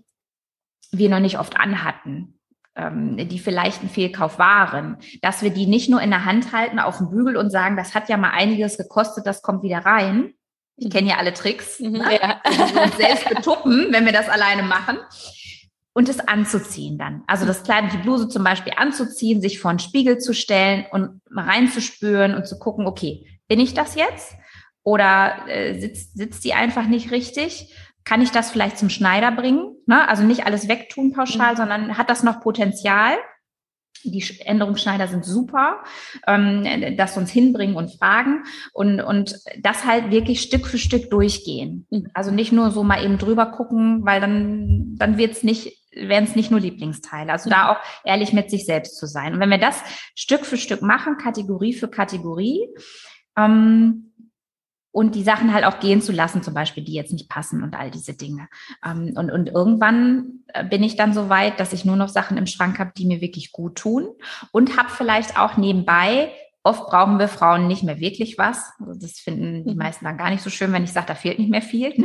[0.92, 2.40] wir noch nicht oft anhatten,
[2.76, 6.80] ähm, die vielleicht ein Fehlkauf waren, dass wir die nicht nur in der Hand halten
[6.80, 10.34] auf dem Bügel und sagen, das hat ja mal einiges gekostet, das kommt wieder rein,
[10.78, 11.80] ich kenne ja alle Tricks.
[11.80, 12.20] Mhm, ne?
[12.22, 12.42] Ja.
[12.46, 14.98] Also uns selbst betuppen, wenn wir das alleine machen.
[15.94, 17.24] Und es anzuziehen dann.
[17.26, 21.22] Also das Kleid, die Bluse zum Beispiel anzuziehen, sich vor den Spiegel zu stellen und
[21.32, 24.36] reinzuspüren und zu gucken, okay, bin ich das jetzt?
[24.84, 27.74] Oder äh, sitzt, sitzt die einfach nicht richtig?
[28.04, 29.78] Kann ich das vielleicht zum Schneider bringen?
[29.86, 30.08] Ne?
[30.08, 31.58] Also nicht alles wegtun pauschal, mhm.
[31.58, 33.14] sondern hat das noch Potenzial?
[34.12, 35.84] Die Änderungsschneider sind super,
[36.28, 38.44] ähm, das uns hinbringen und fragen
[38.74, 41.88] und, und das halt wirklich Stück für Stück durchgehen.
[41.90, 42.10] Mhm.
[42.14, 46.36] Also nicht nur so mal eben drüber gucken, weil dann, dann wird's nicht, werden es
[46.36, 47.32] nicht nur Lieblingsteile.
[47.32, 47.70] Also da mhm.
[47.72, 49.34] auch ehrlich mit sich selbst zu sein.
[49.34, 49.82] Und wenn wir das
[50.16, 52.68] Stück für Stück machen, Kategorie für Kategorie,
[53.38, 54.12] ähm,
[54.96, 57.76] und die Sachen halt auch gehen zu lassen, zum Beispiel, die jetzt nicht passen und
[57.76, 58.48] all diese Dinge.
[58.82, 62.38] Ähm, und, und irgendwann äh, bin ich dann so weit, dass ich nur noch Sachen
[62.38, 64.08] im Schrank habe, die mir wirklich gut tun
[64.54, 66.32] und habe vielleicht auch nebenbei
[66.68, 68.72] Oft brauchen wir Frauen nicht mehr wirklich was.
[68.80, 69.78] Also das finden die mhm.
[69.78, 71.94] meisten dann gar nicht so schön, wenn ich sage, da fehlt nicht mehr viel.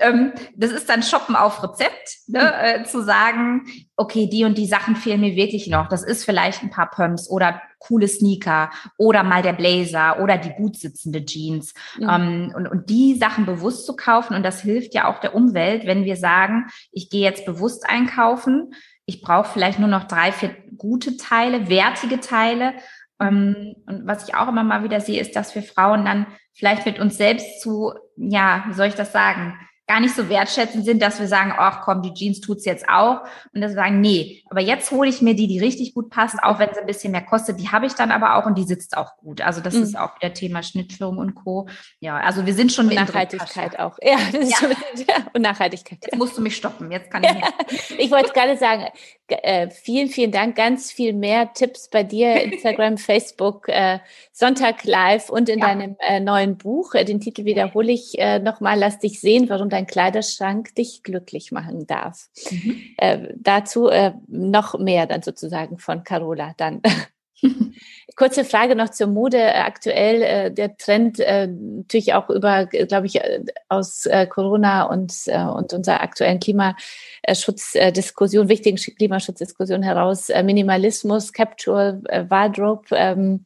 [0.00, 2.40] Ähm, das ist dann Shoppen auf Rezept, ne?
[2.40, 2.82] Hm.
[2.82, 3.66] äh, zu sagen,
[3.96, 5.88] okay, die und die Sachen fehlen mir wirklich noch.
[5.88, 10.50] Das ist vielleicht ein paar Pumps oder coole Sneaker oder mal der Blazer oder die
[10.50, 11.74] gut sitzende Jeans.
[11.98, 12.52] Mhm.
[12.54, 14.34] Und, und die Sachen bewusst zu kaufen.
[14.34, 18.74] Und das hilft ja auch der Umwelt, wenn wir sagen, ich gehe jetzt bewusst einkaufen.
[19.06, 22.74] Ich brauche vielleicht nur noch drei, vier gute Teile, wertige Teile.
[23.20, 26.86] Ähm, und was ich auch immer mal wieder sehe, ist, dass wir Frauen dann vielleicht
[26.86, 31.02] mit uns selbst zu, ja, wie soll ich das sagen, gar nicht so wertschätzend sind,
[31.02, 33.20] dass wir sagen, ach komm, die Jeans tut's jetzt auch.
[33.52, 36.42] Und dass wir sagen, nee, aber jetzt hole ich mir die, die richtig gut passt,
[36.42, 37.60] auch wenn sie ein bisschen mehr kostet.
[37.60, 39.42] Die habe ich dann aber auch und die sitzt auch gut.
[39.42, 39.82] Also das mhm.
[39.82, 41.68] ist auch wieder Thema Schnittführung und Co.
[42.00, 43.98] Ja, also wir sind schon mit Nachhaltigkeit auch.
[44.02, 44.56] Ja, das ist ja.
[44.58, 44.70] Schon,
[45.06, 45.14] ja.
[45.34, 45.98] und Nachhaltigkeit.
[46.02, 46.90] Jetzt musst du mich stoppen.
[46.90, 47.90] Jetzt kann ich nicht.
[47.98, 48.86] ich wollte gerade sagen,
[49.28, 50.56] äh, vielen, vielen Dank.
[50.56, 53.98] Ganz viel mehr Tipps bei dir, Instagram, Facebook, äh,
[54.32, 55.66] Sonntag live und in ja.
[55.66, 56.94] deinem äh, neuen Buch.
[56.94, 58.78] Äh, den Titel wiederhole ich äh, nochmal.
[58.78, 62.28] Lass dich sehen, warum dein Kleiderschrank dich glücklich machen darf.
[62.50, 62.80] Mhm.
[62.96, 66.82] Äh, dazu äh, noch mehr dann sozusagen von Carola dann.
[68.16, 69.54] Kurze Frage noch zur Mode.
[69.54, 75.12] Aktuell äh, der Trend äh, natürlich auch über, glaube ich, äh, aus äh, Corona und,
[75.26, 82.86] äh, und unserer aktuellen Klimaschutzdiskussion, wichtigen Klimaschutzdiskussion heraus, äh, Minimalismus, Capture, Wardrobe.
[82.92, 83.44] Ähm,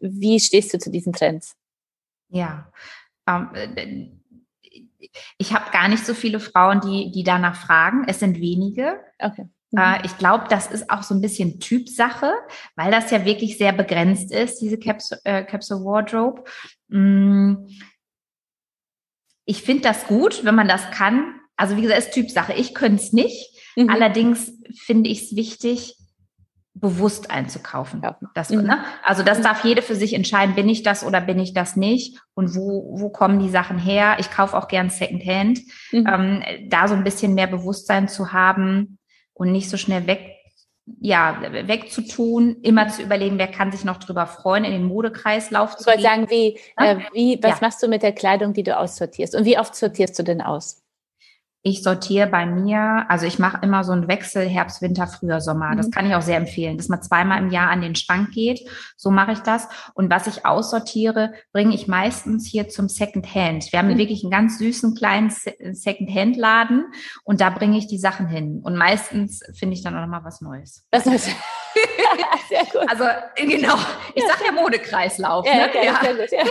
[0.00, 1.56] wie stehst du zu diesen Trends?
[2.28, 2.70] Ja,
[3.26, 4.20] ähm,
[5.38, 8.04] ich habe gar nicht so viele Frauen, die, die danach fragen.
[8.06, 9.00] Es sind wenige.
[9.18, 9.48] Okay.
[9.76, 10.04] Äh, mhm.
[10.04, 12.32] Ich glaube, das ist auch so ein bisschen Typsache,
[12.76, 16.44] weil das ja wirklich sehr begrenzt ist, diese Capsule, äh, Capsule Wardrobe.
[16.88, 17.66] Mm.
[19.44, 21.40] Ich finde das gut, wenn man das kann.
[21.56, 22.52] Also wie gesagt, ist Typsache.
[22.52, 23.56] Ich könnte es nicht.
[23.76, 23.90] Mhm.
[23.90, 25.96] Allerdings finde ich es wichtig,
[26.74, 28.00] bewusst einzukaufen.
[28.02, 28.16] Ja.
[28.34, 28.62] Das, mhm.
[28.62, 28.84] ne?
[29.04, 29.42] Also das mhm.
[29.42, 32.98] darf jede für sich entscheiden, bin ich das oder bin ich das nicht und wo,
[32.98, 34.16] wo kommen die Sachen her.
[34.20, 35.60] Ich kaufe auch gern Secondhand.
[35.90, 36.06] Mhm.
[36.06, 38.99] Ähm, da so ein bisschen mehr Bewusstsein zu haben
[39.40, 40.36] und nicht so schnell weg,
[41.00, 45.84] ja, wegzutun, immer zu überlegen, wer kann sich noch drüber freuen, in den Modekreislauf zu
[45.84, 45.94] gehen.
[45.98, 47.66] Ich wollte sagen, wie, äh, wie, was ja.
[47.66, 49.34] machst du mit der Kleidung, die du aussortierst?
[49.34, 50.79] Und wie oft sortierst du denn aus?
[51.62, 55.76] Ich sortiere bei mir, also ich mache immer so einen Wechsel Herbst, Winter, Frühjahr, Sommer.
[55.76, 55.90] Das mhm.
[55.90, 58.66] kann ich auch sehr empfehlen, dass man zweimal im Jahr an den Schrank geht.
[58.96, 59.68] So mache ich das.
[59.92, 63.72] Und was ich aussortiere, bringe ich meistens hier zum Second Hand.
[63.72, 63.98] Wir haben mhm.
[63.98, 66.86] wirklich einen ganz süßen kleinen Second Hand Laden
[67.24, 68.60] und da bringe ich die Sachen hin.
[68.62, 70.86] Und meistens finde ich dann auch noch mal was Neues.
[70.90, 71.26] Was Neues.
[72.48, 72.88] sehr gut.
[72.90, 73.04] Also
[73.36, 73.76] genau,
[74.14, 75.46] ich sage ja Modekreislauf.
[75.46, 75.68] Ja, ne?
[75.68, 76.00] okay, ja.
[76.02, 76.44] Sehr gut, ja.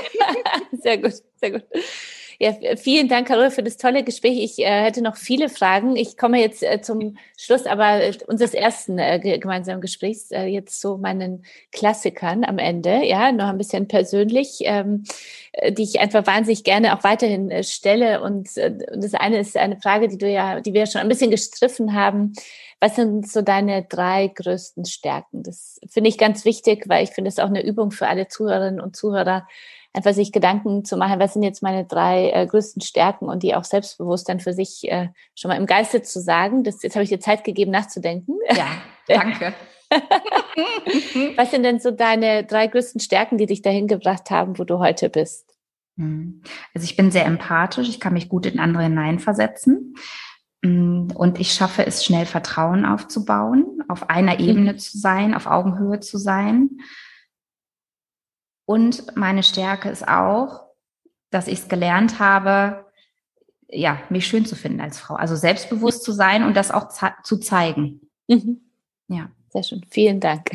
[0.82, 1.64] sehr gut, sehr gut.
[2.42, 4.42] Ja, vielen Dank, Carola, für das tolle Gespräch.
[4.42, 5.98] Ich äh, hätte noch viele Fragen.
[5.98, 10.80] Ich komme jetzt äh, zum Schluss aber äh, unseres ersten äh, gemeinsamen Gesprächs äh, jetzt
[10.80, 13.04] zu meinen Klassikern am Ende.
[13.04, 15.04] Ja, noch ein bisschen persönlich, ähm,
[15.52, 18.22] äh, die ich einfach wahnsinnig gerne auch weiterhin äh, stelle.
[18.22, 21.32] Und äh, das eine ist eine Frage, die du ja, die wir schon ein bisschen
[21.32, 22.32] gestriffen haben.
[22.80, 25.44] Was sind so deine drei größten Stärken?
[25.44, 28.80] Das finde ich ganz wichtig, weil ich finde es auch eine Übung für alle Zuhörerinnen
[28.80, 29.46] und Zuhörer,
[29.94, 33.56] einfach sich Gedanken zu machen, was sind jetzt meine drei äh, größten Stärken und die
[33.56, 36.64] auch selbstbewusst dann für sich äh, schon mal im Geiste zu sagen.
[36.64, 38.36] Das, jetzt habe ich dir Zeit gegeben, nachzudenken.
[38.56, 38.68] Ja,
[39.08, 39.54] danke.
[41.36, 44.80] was sind denn so deine drei größten Stärken, die dich dahin gebracht haben, wo du
[44.80, 45.56] heute bist?
[45.98, 46.44] Hm.
[46.74, 49.96] Also ich bin sehr empathisch, ich kann mich gut in andere hineinversetzen.
[50.64, 54.78] Hm, und ich schaffe es, schnell Vertrauen aufzubauen, auf einer Ebene mhm.
[54.78, 56.70] zu sein, auf Augenhöhe zu sein.
[58.70, 60.68] Und meine Stärke ist auch,
[61.32, 62.86] dass ich es gelernt habe,
[63.68, 65.16] ja, mich schön zu finden als Frau.
[65.16, 66.90] Also selbstbewusst zu sein und das auch
[67.24, 68.02] zu zeigen.
[68.28, 68.62] Mhm.
[69.08, 69.32] Ja.
[69.52, 69.84] Sehr schön.
[69.90, 70.52] Vielen Dank.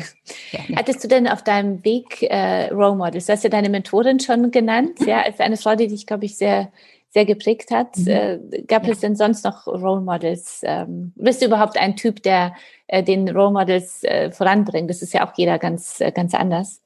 [0.53, 0.77] Ja, ja.
[0.77, 3.25] Hattest du denn auf deinem Weg äh, Role Models?
[3.25, 6.37] Du hast ja deine Mentorin schon genannt, ja, als eine Frau, die dich, glaube ich,
[6.37, 6.71] sehr,
[7.09, 7.97] sehr geprägt hat.
[7.97, 8.07] Mhm.
[8.07, 8.93] Äh, gab ja.
[8.93, 10.61] es denn sonst noch Role Models?
[10.63, 12.55] Ähm, bist du überhaupt ein Typ, der
[12.87, 14.89] äh, den Role Models äh, voranbringt?
[14.89, 16.81] Das ist ja auch jeder ganz, äh, ganz anders.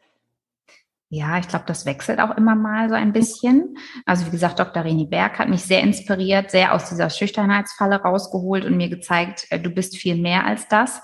[1.12, 3.78] Ja, ich glaube, das wechselt auch immer mal so ein bisschen.
[4.06, 4.84] Also wie gesagt, Dr.
[4.84, 9.60] Reni Berg hat mich sehr inspiriert, sehr aus dieser Schüchternheitsfalle rausgeholt und mir gezeigt, äh,
[9.60, 11.02] du bist viel mehr als das.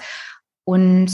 [0.63, 1.11] Und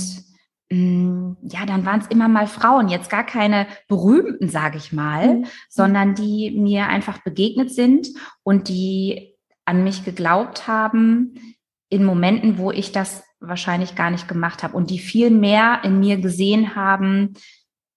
[0.70, 5.36] mm, ja, dann waren es immer mal Frauen, jetzt gar keine berühmten, sage ich mal,
[5.36, 5.46] mhm.
[5.70, 8.10] sondern die mir einfach begegnet sind
[8.44, 11.56] und die an mich geglaubt haben
[11.88, 16.00] in Momenten, wo ich das wahrscheinlich gar nicht gemacht habe und die viel mehr in
[16.00, 17.36] mir gesehen haben,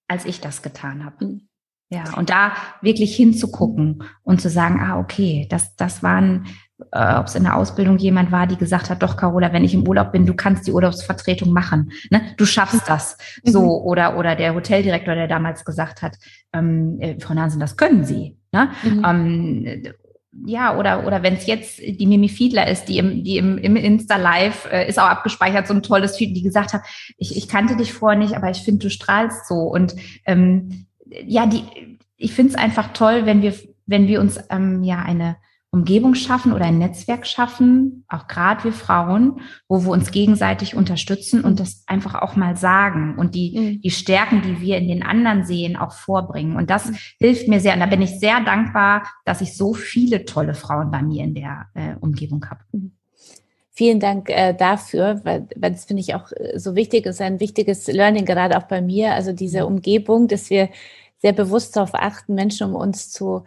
[0.08, 1.24] als ich das getan habe.
[1.24, 1.48] Mhm.
[1.90, 6.46] Ja, und da wirklich hinzugucken und zu sagen, ah, okay, das, das waren,
[6.92, 9.74] äh, ob es in der Ausbildung jemand war, die gesagt hat, doch, Carola, wenn ich
[9.74, 11.92] im Urlaub bin, du kannst die Urlaubsvertretung machen.
[12.10, 12.22] Ne?
[12.36, 13.16] Du schaffst das.
[13.44, 13.50] Mhm.
[13.50, 16.16] So, oder, oder der Hoteldirektor, der damals gesagt hat,
[16.52, 18.38] ähm, äh, Frau Nansen, das können Sie.
[18.50, 18.70] Ne?
[18.82, 19.04] Mhm.
[19.06, 19.82] Ähm,
[20.46, 23.76] ja, oder, oder wenn es jetzt die Mimi Fiedler ist, die im, die im, im
[23.76, 26.82] Insta-Live äh, ist auch abgespeichert, so ein tolles Feed, die gesagt hat,
[27.16, 29.54] ich, ich kannte dich vorher nicht, aber ich finde, du strahlst so.
[29.54, 29.94] Und
[30.26, 31.64] ähm, ja, die,
[32.16, 33.54] ich finde es einfach toll, wenn wir,
[33.86, 35.36] wenn wir uns ähm, ja eine
[35.74, 41.42] Umgebung schaffen oder ein Netzwerk schaffen, auch gerade wir Frauen, wo wir uns gegenseitig unterstützen
[41.42, 43.80] und das einfach auch mal sagen und die, mhm.
[43.80, 46.56] die Stärken, die wir in den anderen sehen, auch vorbringen.
[46.56, 47.74] Und das hilft mir sehr.
[47.74, 51.34] Und da bin ich sehr dankbar, dass ich so viele tolle Frauen bei mir in
[51.34, 52.60] der äh, Umgebung habe.
[52.72, 52.92] Mhm.
[53.76, 57.40] Vielen Dank äh, dafür, weil, weil das finde ich auch äh, so wichtig ist, ein
[57.40, 59.14] wichtiges Learning, gerade auch bei mir.
[59.14, 59.74] Also diese mhm.
[59.74, 60.68] Umgebung, dass wir
[61.18, 63.44] sehr bewusst darauf achten, Menschen um uns zu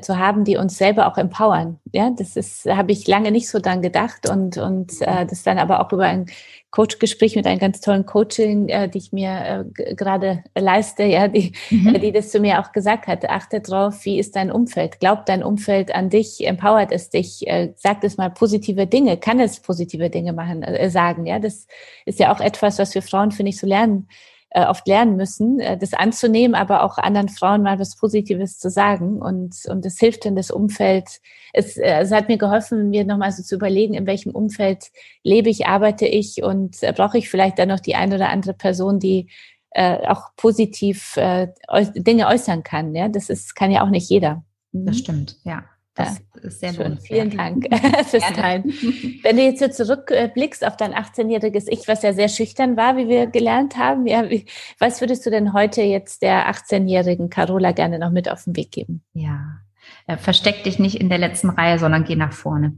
[0.00, 1.78] zu haben, die uns selber auch empowern.
[1.92, 5.58] Ja, das ist, habe ich lange nicht so dran gedacht und, und äh, das dann
[5.58, 6.26] aber auch über ein
[6.70, 11.52] Coachgespräch mit einem ganz tollen Coaching, äh, die ich mir äh, gerade leiste, ja, die,
[11.70, 11.94] mhm.
[11.94, 13.28] äh, die das zu mir auch gesagt hat.
[13.28, 15.00] Achte drauf, wie ist dein Umfeld?
[15.00, 16.46] Glaubt dein Umfeld an dich?
[16.46, 17.46] Empowert es dich?
[17.46, 19.16] Äh, sagt es mal positive Dinge?
[19.16, 21.24] Kann es positive Dinge machen, äh, sagen?
[21.24, 21.66] Ja, das
[22.04, 24.08] ist ja auch etwas, was wir Frauen, finde ich, so lernen
[24.50, 28.70] äh, oft lernen müssen, äh, das anzunehmen, aber auch anderen Frauen mal was Positives zu
[28.70, 29.20] sagen.
[29.20, 31.20] Und, und es hilft in das Umfeld.
[31.52, 34.90] Es, äh, es hat mir geholfen, mir nochmal so zu überlegen, in welchem Umfeld
[35.22, 38.54] lebe ich, arbeite ich und äh, brauche ich vielleicht dann noch die eine oder andere
[38.54, 39.28] Person, die
[39.70, 41.48] äh, auch positiv äh,
[41.94, 42.94] Dinge äußern kann.
[42.94, 44.44] Ja, das ist, kann ja auch nicht jeder.
[44.72, 44.86] Mhm.
[44.86, 45.64] Das stimmt, ja.
[45.98, 46.98] Das ja, ist sehr schön.
[47.00, 47.66] Vielen Dank
[48.04, 48.64] fürs Teilen.
[49.22, 53.08] Wenn du jetzt hier zurückblickst auf dein 18-jähriges Ich, was ja sehr schüchtern war, wie
[53.08, 54.46] wir gelernt haben, ja, wie,
[54.78, 58.70] was würdest du denn heute jetzt der 18-jährigen Carola gerne noch mit auf den Weg
[58.70, 59.02] geben?
[59.12, 59.58] Ja,
[60.06, 62.76] äh, versteck dich nicht in der letzten Reihe, sondern geh nach vorne.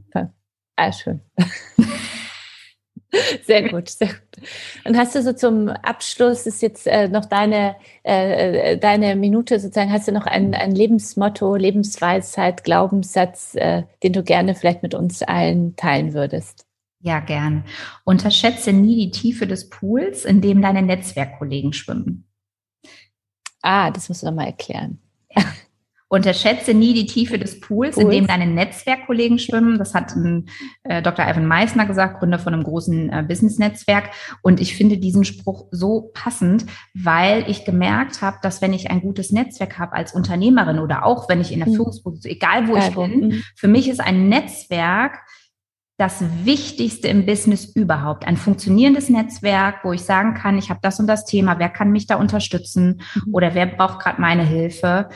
[0.75, 1.21] Ah, schön.
[3.45, 4.47] Sehr gut, sehr gut.
[4.85, 9.59] Und hast du so zum Abschluss, ist jetzt äh, noch deine, äh, äh, deine Minute
[9.59, 14.93] sozusagen, hast du noch ein, ein Lebensmotto, Lebensweisheit, Glaubenssatz, äh, den du gerne vielleicht mit
[14.93, 16.65] uns allen teilen würdest?
[17.01, 17.65] Ja, gerne.
[18.05, 22.27] Unterschätze nie die Tiefe des Pools, in dem deine Netzwerkkollegen schwimmen.
[23.61, 24.99] Ah, das musst du noch mal erklären.
[26.11, 29.77] Unterschätze nie die Tiefe des Pools, in dem deine Netzwerkkollegen schwimmen.
[29.77, 30.49] Das hat ein,
[30.83, 31.25] äh, Dr.
[31.25, 34.09] Ivan Meissner gesagt, Gründer von einem großen äh, Business-Netzwerk.
[34.41, 38.99] Und ich finde diesen Spruch so passend, weil ich gemerkt habe, dass wenn ich ein
[38.99, 41.75] gutes Netzwerk habe als Unternehmerin oder auch wenn ich in der mhm.
[41.75, 43.43] Führungsposition, egal wo ich bin, mhm.
[43.55, 45.17] für mich ist ein Netzwerk
[45.97, 48.27] das Wichtigste im Business überhaupt.
[48.27, 51.91] Ein funktionierendes Netzwerk, wo ich sagen kann, ich habe das und das Thema, wer kann
[51.91, 53.33] mich da unterstützen mhm.
[53.33, 55.07] oder wer braucht gerade meine Hilfe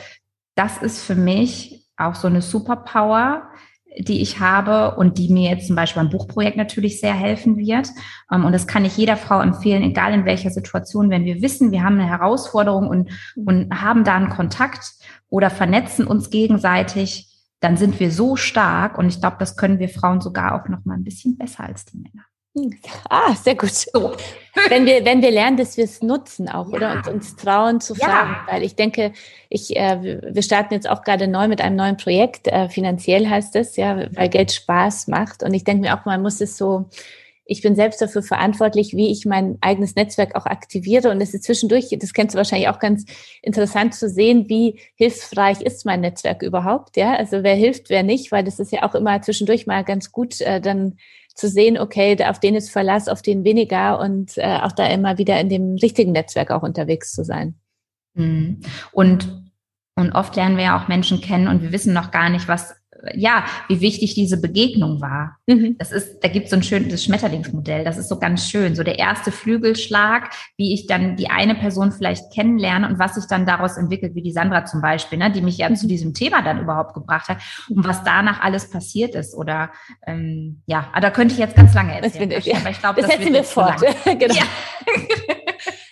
[0.56, 3.48] das ist für mich auch so eine Superpower,
[3.98, 7.88] die ich habe und die mir jetzt zum Beispiel beim Buchprojekt natürlich sehr helfen wird.
[8.30, 11.70] Ähm, und das kann ich jeder Frau empfehlen, egal in welcher Situation, wenn wir wissen,
[11.70, 14.92] wir haben eine Herausforderung und, und haben da einen Kontakt
[15.28, 18.98] oder vernetzen uns gegenseitig, dann sind wir so stark.
[18.98, 21.86] Und ich glaube, das können wir Frauen sogar auch noch mal ein bisschen besser als
[21.86, 22.24] die Männer.
[23.10, 23.72] Ah, sehr gut.
[23.72, 24.12] So.
[24.68, 26.76] Wenn wir, wenn wir lernen, dass wir es nutzen auch, ja.
[26.76, 26.92] oder?
[26.92, 28.30] Und uns trauen zu fragen.
[28.30, 28.46] Ja.
[28.48, 29.12] Weil ich denke,
[29.48, 32.48] ich, äh, wir starten jetzt auch gerade neu mit einem neuen Projekt.
[32.48, 35.42] Äh, finanziell heißt es, ja, weil Geld Spaß macht.
[35.42, 36.86] Und ich denke mir auch, man muss es so,
[37.44, 41.10] ich bin selbst dafür verantwortlich, wie ich mein eigenes Netzwerk auch aktiviere.
[41.10, 43.04] Und es ist zwischendurch, das kennst du wahrscheinlich auch ganz
[43.42, 46.96] interessant zu sehen, wie hilfreich ist mein Netzwerk überhaupt.
[46.96, 50.10] Ja, also wer hilft, wer nicht, weil das ist ja auch immer zwischendurch mal ganz
[50.10, 50.96] gut, äh, dann
[51.36, 55.18] zu sehen, okay, auf den ist Verlass, auf den weniger und äh, auch da immer
[55.18, 57.54] wieder in dem richtigen Netzwerk auch unterwegs zu sein.
[58.14, 58.60] Mhm.
[58.92, 59.44] Und,
[59.96, 62.75] und oft lernen wir ja auch Menschen kennen und wir wissen noch gar nicht, was
[63.14, 65.38] ja, wie wichtig diese Begegnung war.
[65.46, 65.76] Mhm.
[65.78, 67.84] Das ist, da gibt es so ein schönes Schmetterlingsmodell.
[67.84, 68.74] Das ist so ganz schön.
[68.74, 73.26] So der erste Flügelschlag, wie ich dann die eine Person vielleicht kennenlerne und was sich
[73.26, 75.76] dann daraus entwickelt, wie die Sandra zum Beispiel, ne, die mich ja mhm.
[75.76, 77.38] zu diesem Thema dann überhaupt gebracht hat
[77.68, 79.34] und was danach alles passiert ist.
[79.34, 79.70] Oder
[80.06, 82.30] ähm, ja, aber da könnte ich jetzt ganz lange erzählen.
[82.30, 83.80] Das, ich, aber ich glaube, das, das setzen wir fort.
[84.04, 84.34] genau.
[84.34, 84.42] Ja.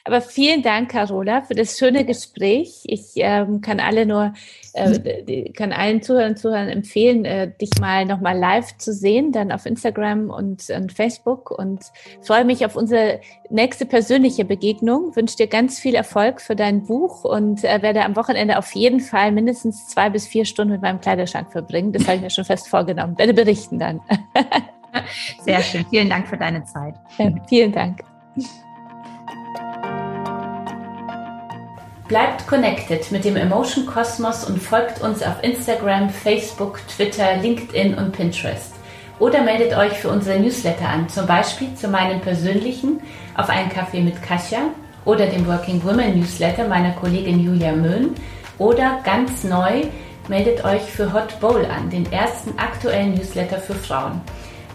[0.07, 2.83] Aber vielen Dank, Carola, für das schöne Gespräch.
[2.85, 4.35] Ich ähm, kann alle nur,
[4.75, 9.51] äh, kann allen Zuhörern und Zuhörern empfehlen, äh, dich mal nochmal live zu sehen, dann
[9.51, 11.85] auf Instagram und, und Facebook und
[12.21, 15.17] freue mich auf unsere nächste persönliche Begegnung.
[15.17, 19.01] Wünsche dir ganz viel Erfolg für dein Buch und äh, werde am Wochenende auf jeden
[19.01, 21.93] Fall mindestens zwei bis vier Stunden mit meinem Kleiderschrank verbringen.
[21.93, 23.17] Das habe ich mir schon fest vorgenommen.
[23.17, 24.03] Werde berichten dann.
[25.41, 25.87] Sehr schön.
[25.89, 26.95] Vielen Dank für deine Zeit.
[27.17, 28.01] Ja, vielen Dank.
[32.09, 38.13] Bleibt connected mit dem Emotion Kosmos und folgt uns auf Instagram, Facebook, Twitter, LinkedIn und
[38.13, 38.75] Pinterest.
[39.19, 43.01] Oder meldet euch für unsere Newsletter an, zum Beispiel zu meinem persönlichen
[43.37, 44.59] auf einen Kaffee mit Kasia
[45.07, 48.15] oder dem Working Women Newsletter meiner Kollegin Julia Möhn
[48.59, 49.85] oder ganz neu
[50.29, 54.21] meldet euch für Hot Bowl an, den ersten aktuellen Newsletter für Frauen.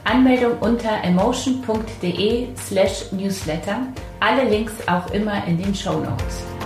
[0.03, 3.81] Anmeldung unter emotion.de slash newsletter.
[4.19, 6.58] Alle Links auch immer in den Show Notes.